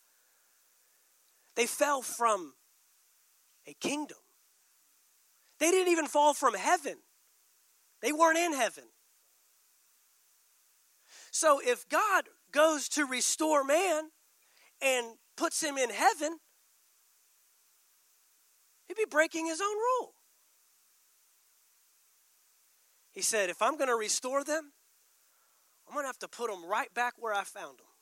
[1.55, 2.53] They fell from
[3.67, 4.17] a kingdom.
[5.59, 6.97] They didn't even fall from heaven,
[8.01, 8.85] they weren't in heaven.
[11.31, 14.11] So if God goes to restore man
[14.81, 16.37] and puts him in heaven,
[18.87, 20.13] he'd be breaking his own rule.
[23.13, 24.73] He said, if I'm going to restore them,
[25.87, 27.92] I'm going to have to put them right back where I found them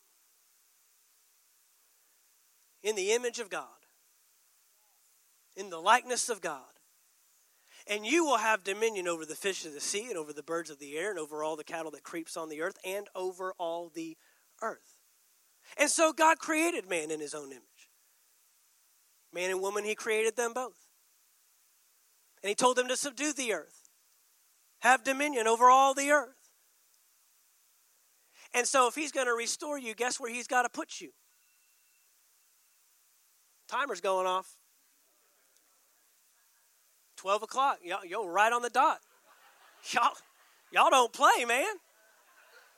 [2.83, 3.67] in the image of God,
[5.55, 6.63] in the likeness of God.
[7.87, 10.69] And you will have dominion over the fish of the sea, and over the birds
[10.69, 13.53] of the air, and over all the cattle that creeps on the earth, and over
[13.57, 14.17] all the
[14.61, 14.97] earth.
[15.77, 17.89] And so God created man in his own image.
[19.33, 20.87] Man and woman, he created them both.
[22.43, 23.89] And he told them to subdue the earth,
[24.79, 26.35] have dominion over all the earth.
[28.53, 31.11] And so, if he's going to restore you, guess where he's got to put you?
[33.71, 34.57] Timer's going off.
[37.17, 37.79] 12 o'clock.
[37.83, 38.99] Y'all, y'all right on the dot.
[39.91, 40.11] Y'all,
[40.71, 41.73] y'all don't play, man.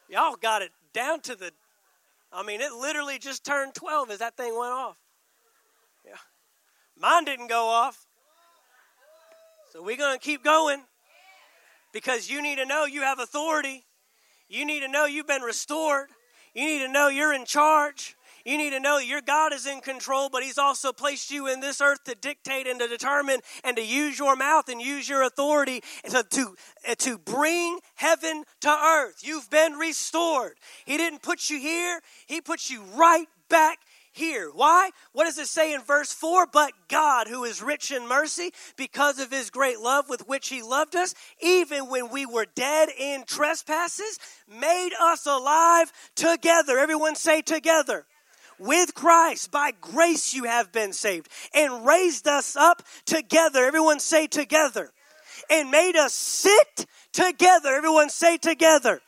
[0.07, 1.51] Y'all got it down to the,
[2.31, 4.97] I mean, it literally just turned 12 as that thing went off.
[6.05, 6.11] Yeah.
[6.97, 8.05] Mine didn't go off.
[9.71, 10.81] So we're going to keep going
[11.91, 13.85] because you need to know you have authority.
[14.47, 16.09] You need to know you've been restored.
[16.53, 18.15] You need to know you're in charge.
[18.45, 21.61] You need to know your God is in control, but He's also placed you in
[21.61, 25.23] this earth to dictate and to determine and to use your mouth and use your
[25.23, 26.55] authority to, to,
[26.89, 29.21] uh, to bring heaven to earth.
[29.21, 30.53] You've been restored.
[30.85, 33.79] He didn't put you here, He put you right back
[34.13, 34.49] here.
[34.53, 34.91] Why?
[35.11, 36.47] What does it say in verse 4?
[36.51, 40.61] But God, who is rich in mercy, because of his great love with which he
[40.61, 46.77] loved us, even when we were dead in trespasses, made us alive together.
[46.77, 48.05] Everyone say together
[48.59, 49.51] with Christ.
[49.51, 53.65] By grace you have been saved and raised us up together.
[53.65, 54.91] Everyone say together.
[55.49, 57.69] And made us sit together.
[57.75, 59.01] Everyone say together.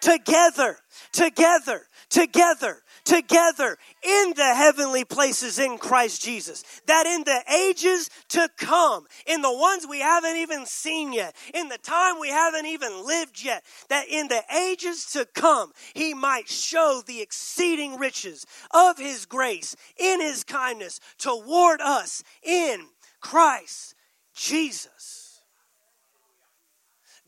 [0.00, 0.78] Together,
[1.12, 6.64] together, together, together in the heavenly places in Christ Jesus.
[6.86, 11.68] That in the ages to come, in the ones we haven't even seen yet, in
[11.68, 16.48] the time we haven't even lived yet, that in the ages to come, he might
[16.48, 22.86] show the exceeding riches of his grace in his kindness toward us in
[23.20, 23.94] Christ
[24.34, 25.40] Jesus.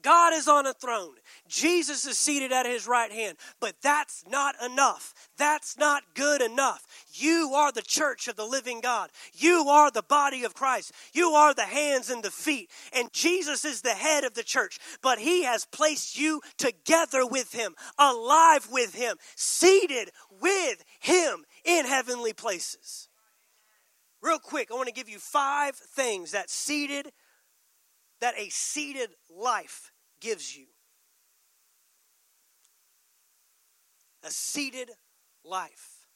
[0.03, 1.15] God is on a throne.
[1.53, 3.37] Jesus is seated at his right hand.
[3.61, 5.13] But that's not enough.
[5.37, 6.87] That's not good enough.
[7.13, 9.11] You are the church of the living God.
[9.35, 10.93] You are the body of Christ.
[11.13, 12.71] You are the hands and the feet.
[12.95, 14.79] And Jesus is the head of the church.
[15.03, 21.85] But he has placed you together with him, alive with him, seated with him in
[21.85, 23.11] heavenly places.
[24.23, 27.13] Real quick, I want to give you five things that seated
[28.21, 30.72] that a seated life gives you.
[34.23, 34.91] A seated
[35.45, 36.07] life.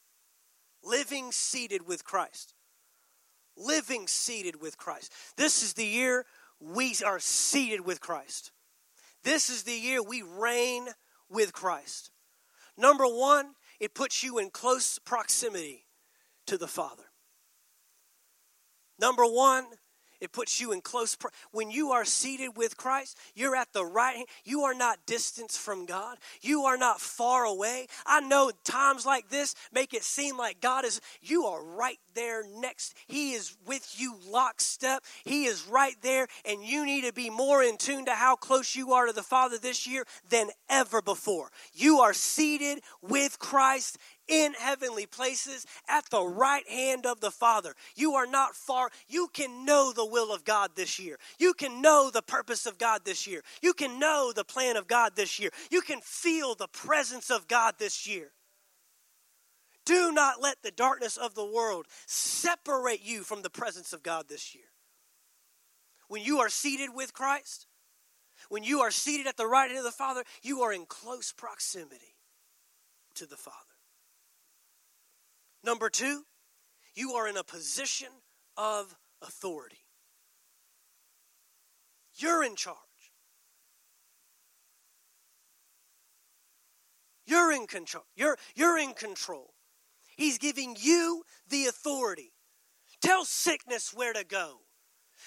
[0.83, 2.53] Living seated with Christ.
[3.55, 5.11] Living seated with Christ.
[5.35, 6.25] This is the year
[6.59, 8.51] we are seated with Christ.
[9.23, 10.87] This is the year we reign
[11.29, 12.11] with Christ.
[12.77, 15.85] Number one, it puts you in close proximity
[16.45, 17.03] to the Father.
[18.99, 19.65] Number one,
[20.19, 21.15] it puts you in close.
[21.15, 24.25] Pro- when you are seated with Christ, you're at the right.
[24.43, 26.17] You are not distant from God.
[26.41, 27.87] You are not far away.
[28.05, 32.43] I know times like this make it seem like God is, you are right there
[32.59, 32.95] next.
[33.07, 35.03] He is with you lockstep.
[35.23, 38.75] He is right there, and you need to be more in tune to how close
[38.75, 41.49] you are to the Father this year than ever before.
[41.73, 43.97] You are seated with Christ
[44.27, 47.73] in heavenly places at the right hand of the Father.
[47.95, 48.89] You are not far.
[49.07, 51.17] You can know the will of God this year.
[51.39, 53.41] You can know the purpose of God this year.
[53.61, 55.51] You can know the plan of God this year.
[55.71, 58.31] You can feel the presence of God this year.
[59.85, 64.25] Do not let the darkness of the world separate you from the presence of God
[64.27, 64.65] this year.
[66.09, 67.67] When you are seated with Christ,
[68.49, 71.31] when you are seated at the right hand of the Father, you are in close
[71.31, 72.15] proximity
[73.15, 73.66] to the Father.
[75.63, 76.23] Number two,
[76.95, 78.09] you are in a position
[78.55, 79.85] of authority.
[82.15, 82.77] You're in charge.
[87.25, 88.05] You're in control.
[88.15, 89.53] You're, you're in control.
[90.15, 92.33] He's giving you the authority.
[93.01, 94.61] Tell sickness where to go.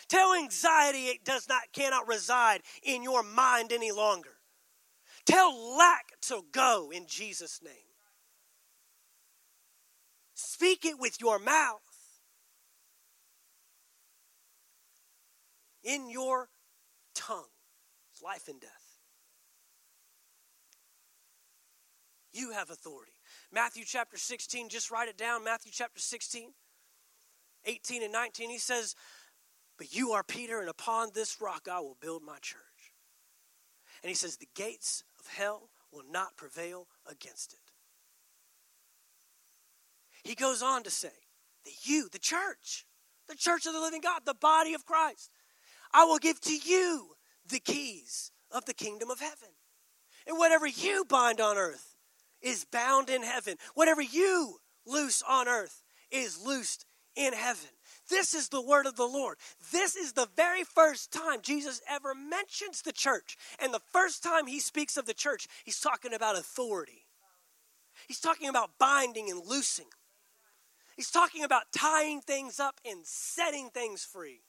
[0.08, 4.38] Tell anxiety it does not cannot reside in your mind any longer.
[5.26, 7.89] Tell lack to go in Jesus' name.
[10.41, 11.80] Speak it with your mouth.
[15.84, 16.49] In your
[17.14, 17.51] tongue.
[18.12, 18.70] It's life and death.
[22.32, 23.12] You have authority.
[23.53, 25.45] Matthew chapter 16, just write it down.
[25.45, 26.53] Matthew chapter 16,
[27.64, 28.51] 18 and 19.
[28.51, 28.95] He says,
[29.76, 32.61] But you are Peter, and upon this rock I will build my church.
[34.03, 37.69] And he says, The gates of hell will not prevail against it.
[40.30, 41.10] He goes on to say
[41.64, 42.86] that you, the church,
[43.28, 45.32] the church of the living God, the body of Christ,
[45.92, 47.16] I will give to you
[47.50, 49.48] the keys of the kingdom of heaven.
[50.28, 51.96] And whatever you bind on earth
[52.40, 53.56] is bound in heaven.
[53.74, 56.84] Whatever you loose on earth is loosed
[57.16, 57.70] in heaven.
[58.08, 59.36] This is the word of the Lord.
[59.72, 63.36] This is the very first time Jesus ever mentions the church.
[63.58, 67.06] And the first time he speaks of the church, he's talking about authority.
[68.06, 69.86] He's talking about binding and loosing.
[71.01, 74.42] He's talking about tying things up and setting things free.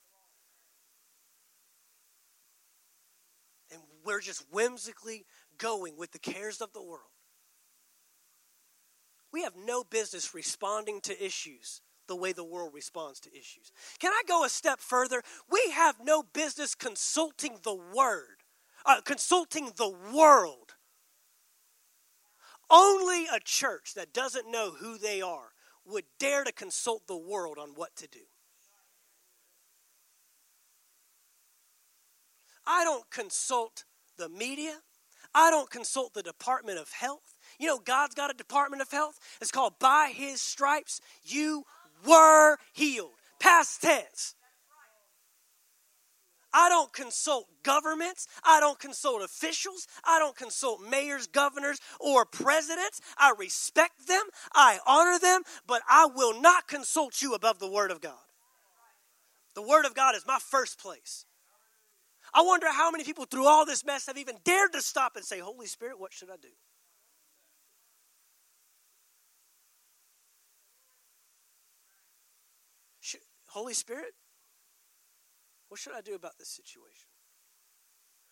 [3.71, 5.24] And we're just whimsically
[5.58, 7.13] going with the cares of the world.
[9.32, 13.71] We have no business responding to issues the way the world responds to issues.
[14.00, 15.21] Can I go a step further?
[15.50, 18.43] We have no business consulting the word,
[18.86, 20.74] uh, consulting the world.
[22.70, 25.50] Only a church that doesn't know who they are
[25.86, 28.20] would dare to consult the world on what to do.
[32.66, 33.86] I don't consult
[34.17, 34.79] the media.
[35.33, 37.36] I don't consult the Department of Health.
[37.59, 39.17] You know, God's got a Department of Health.
[39.41, 41.63] It's called By His Stripes You
[42.05, 43.13] Were Healed.
[43.39, 44.36] Past tense.
[46.53, 48.28] I don't consult governments.
[48.43, 49.87] I don't consult officials.
[50.03, 53.01] I don't consult mayors, governors, or presidents.
[53.17, 54.23] I respect them.
[54.53, 58.13] I honor them, but I will not consult you above the Word of God.
[59.55, 61.25] The Word of God is my first place.
[62.33, 65.25] I wonder how many people through all this mess have even dared to stop and
[65.25, 66.47] say, Holy Spirit, what should I do?
[73.01, 74.13] Should, Holy Spirit,
[75.72, 77.08] what should I do about this situation?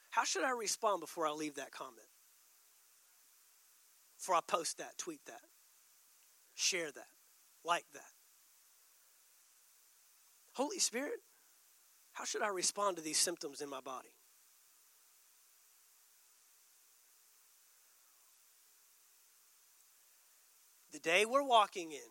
[0.09, 2.09] How should I respond before I leave that comment?
[4.17, 5.39] Before I post that, tweet that,
[6.55, 7.07] share that,
[7.63, 8.11] like that?
[10.51, 11.21] Holy Spirit,
[12.11, 14.09] how should I respond to these symptoms in my body?
[20.91, 22.09] The day we're walking in,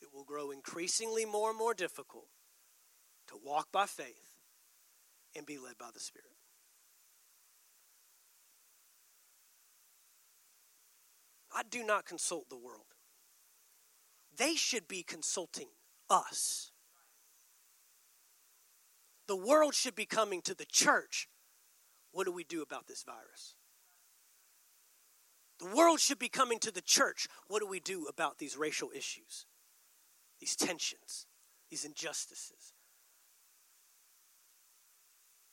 [0.00, 2.28] it will grow increasingly more and more difficult
[3.32, 4.36] to walk by faith
[5.34, 6.28] and be led by the Spirit.
[11.54, 12.86] I do not consult the world.
[14.36, 15.68] They should be consulting
[16.08, 16.72] us.
[19.28, 21.28] The world should be coming to the church.
[22.12, 23.54] What do we do about this virus?
[25.58, 27.28] The world should be coming to the church.
[27.48, 29.46] What do we do about these racial issues,
[30.40, 31.26] these tensions,
[31.70, 32.74] these injustices?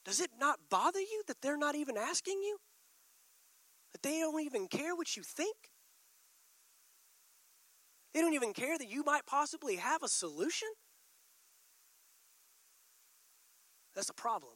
[0.09, 2.57] Does it not bother you that they're not even asking you?
[3.91, 5.55] That they don't even care what you think?
[8.15, 10.69] They don't even care that you might possibly have a solution?
[13.93, 14.53] That's a problem.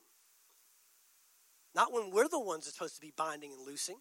[1.76, 3.98] Not when we're the ones that's supposed to be binding and loosing.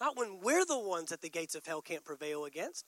[0.00, 2.86] Not when we're the ones that the gates of hell can't prevail against.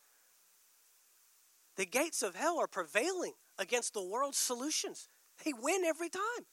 [1.76, 5.08] The gates of hell are prevailing against the world's solutions.
[5.44, 6.46] They win every time.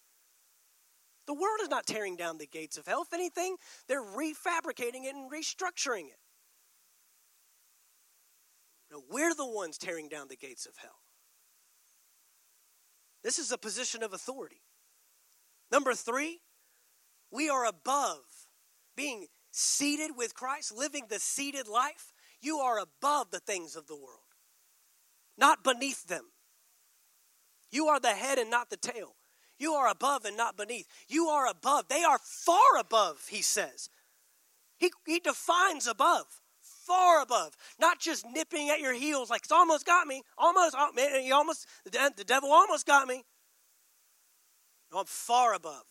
[1.27, 3.03] The world is not tearing down the gates of hell.
[3.03, 6.19] If anything, they're refabricating it and restructuring it.
[8.89, 11.01] No, we're the ones tearing down the gates of hell.
[13.23, 14.61] This is a position of authority.
[15.69, 16.39] Number three,
[17.29, 18.21] we are above
[18.95, 22.13] being seated with Christ, living the seated life.
[22.41, 24.31] You are above the things of the world,
[25.37, 26.27] not beneath them.
[27.69, 29.16] You are the head and not the tail.
[29.57, 30.87] You are above and not beneath.
[31.07, 31.87] You are above.
[31.87, 33.89] They are far above, he says.
[34.77, 36.25] He, he defines above
[36.87, 40.91] far above, not just nipping at your heels like it's almost got me, almost, oh,
[40.95, 43.23] man, he almost, the, the devil almost got me.
[44.91, 45.83] No, I'm far above.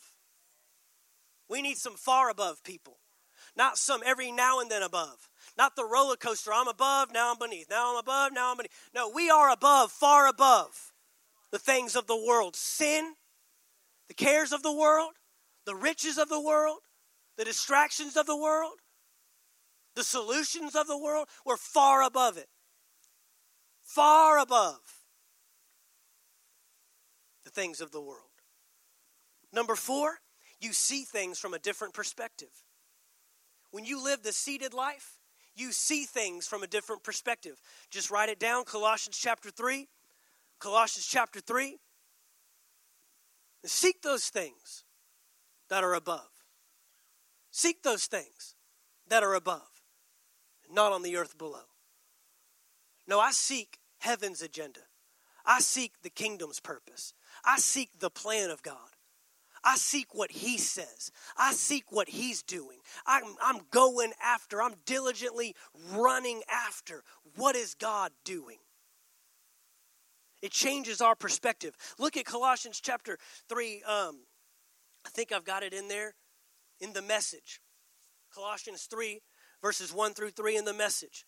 [1.48, 2.98] We need some far above people,
[3.54, 5.28] not some every now and then above.
[5.56, 6.52] Not the roller coaster.
[6.52, 7.70] I'm above, now I'm beneath.
[7.70, 8.72] Now I'm above, now I'm beneath.
[8.94, 10.92] No, we are above, far above
[11.52, 13.14] the things of the world sin,
[14.08, 15.12] the cares of the world,
[15.64, 16.80] the riches of the world,
[17.36, 18.78] the distractions of the world
[19.96, 22.48] the solutions of the world, we're far above it.
[23.82, 24.80] Far above
[27.44, 28.20] the things of the world.
[29.52, 30.18] Number four,
[30.60, 32.50] you see things from a different perspective.
[33.70, 35.18] When you live the seated life,
[35.54, 37.58] you see things from a different perspective.
[37.90, 39.88] Just write it down Colossians chapter 3.
[40.58, 41.78] Colossians chapter 3.
[43.68, 44.84] Seek those things
[45.68, 46.28] that are above.
[47.50, 48.54] Seek those things
[49.08, 49.76] that are above
[50.70, 51.64] not on the earth below.
[53.06, 54.80] No, I seek heaven's agenda.
[55.44, 57.14] I seek the kingdom's purpose.
[57.44, 58.76] I seek the plan of God.
[59.62, 61.10] I seek what He says.
[61.36, 62.78] I seek what He's doing.
[63.06, 65.54] I'm, I'm going after, I'm diligently
[65.92, 67.02] running after
[67.36, 68.58] what is God doing.
[70.46, 71.76] It changes our perspective.
[71.98, 73.18] Look at Colossians chapter
[73.48, 73.82] 3.
[73.82, 74.20] Um,
[75.04, 76.14] I think I've got it in there
[76.80, 77.60] in the message.
[78.32, 79.22] Colossians 3,
[79.60, 81.26] verses 1 through 3 in the message.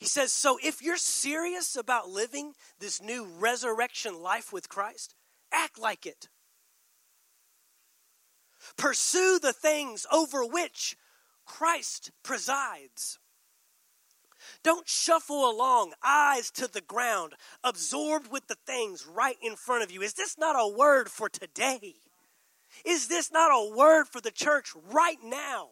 [0.00, 5.14] He says, So if you're serious about living this new resurrection life with Christ,
[5.52, 6.30] act like it.
[8.78, 10.96] Pursue the things over which
[11.44, 13.18] Christ presides.
[14.62, 19.90] Don't shuffle along, eyes to the ground, absorbed with the things right in front of
[19.90, 20.02] you.
[20.02, 21.96] Is this not a word for today?
[22.84, 25.68] Is this not a word for the church right now?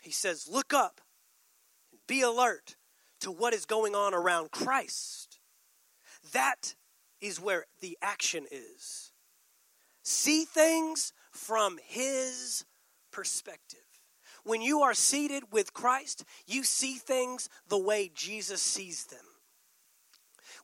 [0.00, 1.00] He says, Look up,
[2.06, 2.76] be alert
[3.20, 5.38] to what is going on around Christ.
[6.32, 6.74] That
[7.20, 9.12] is where the action is.
[10.02, 12.64] See things from His
[13.10, 13.89] perspective.
[14.44, 19.20] When you are seated with Christ, you see things the way Jesus sees them.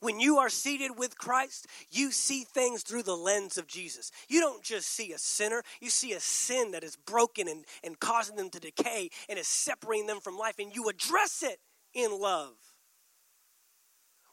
[0.00, 4.10] When you are seated with Christ, you see things through the lens of Jesus.
[4.28, 7.98] You don't just see a sinner, you see a sin that is broken and, and
[7.98, 11.58] causing them to decay and is separating them from life, and you address it
[11.94, 12.54] in love.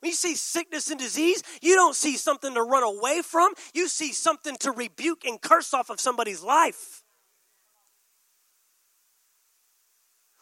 [0.01, 3.87] When you see sickness and disease, you don't see something to run away from, you
[3.87, 7.02] see something to rebuke and curse off of somebody's life.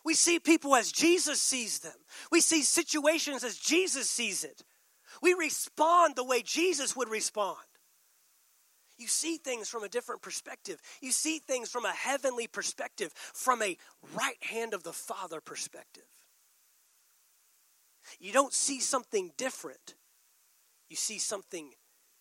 [0.04, 1.94] We see people as Jesus sees them.
[2.32, 4.64] We see situations as Jesus sees it.
[5.22, 7.58] We respond the way Jesus would respond.
[8.98, 10.80] You see things from a different perspective.
[11.02, 13.78] You see things from a heavenly perspective, from a
[14.14, 16.04] right hand of the Father perspective.
[18.20, 19.96] You don't see something different,
[20.90, 21.72] you see something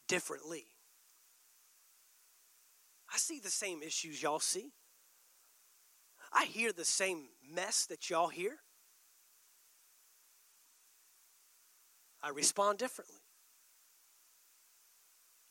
[0.08, 0.64] differently.
[3.12, 4.72] I see the same issues y'all see.
[6.32, 8.56] I hear the same mess that y'all hear.
[12.22, 13.16] I respond differently.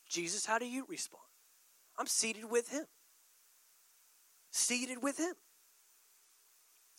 [0.07, 1.23] Jesus, how do you respond?
[1.97, 2.85] I'm seated with him.
[4.51, 5.34] Seated with him.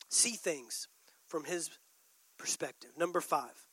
[0.09, 0.89] See things
[1.29, 1.71] from his
[2.39, 2.91] perspective.
[2.97, 3.67] Number five.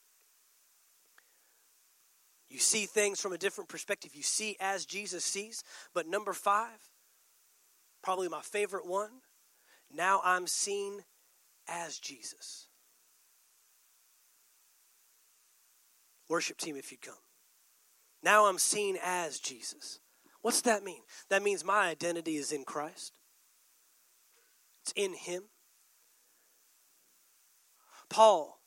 [2.49, 4.11] You see things from a different perspective.
[4.15, 5.63] You see as Jesus sees.
[5.93, 6.79] But number five,
[8.01, 9.09] probably my favorite one,
[9.93, 11.01] now I'm seen
[11.67, 12.67] as Jesus.
[16.29, 17.15] Worship team, if you come.
[18.23, 19.99] Now I'm seen as Jesus.
[20.41, 21.01] What's that mean?
[21.29, 23.13] That means my identity is in Christ,
[24.81, 25.43] it's in Him.
[28.09, 28.61] Paul,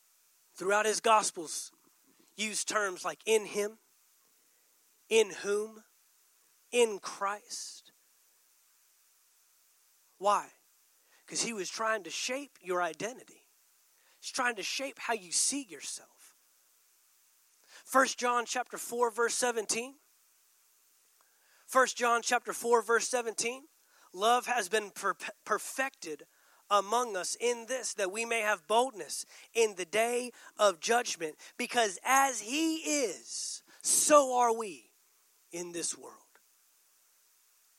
[0.54, 1.72] throughout his Gospels,
[2.36, 3.78] used terms like in Him,
[5.08, 5.82] in whom,
[6.70, 7.92] in Christ.
[10.18, 10.48] Why?
[11.30, 13.44] Because he was trying to shape your identity.
[14.20, 16.34] He's trying to shape how you see yourself.
[17.84, 19.94] First John chapter 4 verse 17.
[21.68, 23.62] First John chapter 4 verse 17.
[24.12, 26.24] Love has been per- perfected
[26.68, 29.24] among us in this that we may have boldness
[29.54, 34.90] in the day of judgment because as he is so are we
[35.52, 36.16] in this world.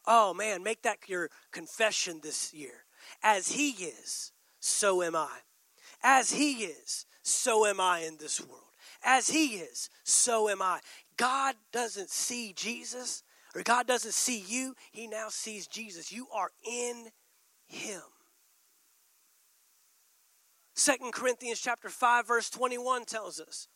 [0.08, 2.86] Oh man, make that your confession this year.
[3.24, 5.40] As he is, so am I.
[6.04, 8.62] As he is, so am I in this world.
[9.04, 10.80] As he is, so am I.
[11.18, 13.24] God doesn't see Jesus,
[13.56, 16.12] or God doesn't see you, he now sees Jesus.
[16.12, 17.08] You are in
[17.68, 18.02] him.
[20.74, 23.68] Second Corinthians chapter 5 verse 21 tells us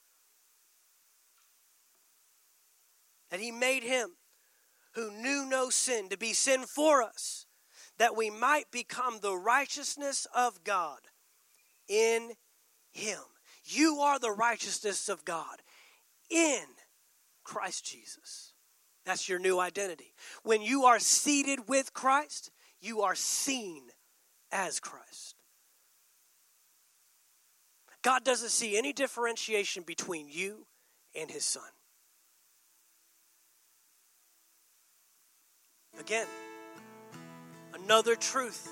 [3.29, 4.11] that he made him
[4.93, 7.45] who knew no sin to be sin for us
[7.97, 10.99] that we might become the righteousness of God
[11.87, 12.31] in
[12.91, 13.19] him.
[13.63, 15.61] You are the righteousness of God
[16.29, 16.63] in
[17.43, 18.53] Christ Jesus.
[19.05, 20.13] That's your new identity.
[20.43, 22.51] When you are seated with Christ,
[22.81, 23.83] you are seen
[24.51, 25.35] as Christ.
[28.01, 30.67] God doesn't see any differentiation between you
[31.19, 31.63] and his son.
[35.99, 36.27] Again,
[37.85, 38.67] another truth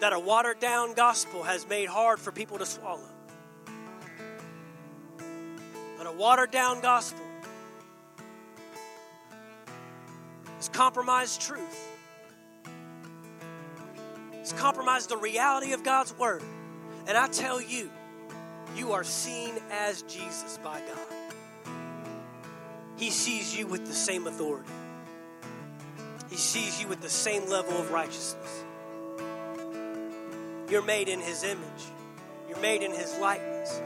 [0.00, 3.08] that a watered down gospel has made hard for people to swallow.
[5.98, 7.24] But a watered down gospel
[10.58, 11.88] is compromised truth.
[14.32, 16.42] It's compromised the reality of God's word.
[17.06, 17.90] And I tell you,
[18.74, 21.74] you are seen as Jesus by God.
[22.96, 24.70] He sees you with the same authority.
[26.30, 28.64] He sees you with the same level of righteousness.
[30.70, 31.84] You're made in His image,
[32.48, 33.82] you're made in His likeness.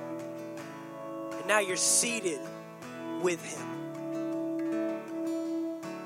[1.32, 2.40] And now you're seated
[3.22, 3.74] with Him.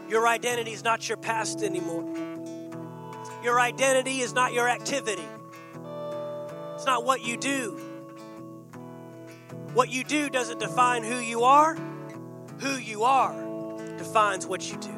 [0.08, 2.04] Your identity is not your past anymore.
[3.42, 5.26] Your identity is not your activity.
[6.74, 7.72] It's not what you do.
[9.74, 11.76] What you do doesn't define who you are.
[12.60, 13.34] Who you are
[13.98, 14.97] defines what you do.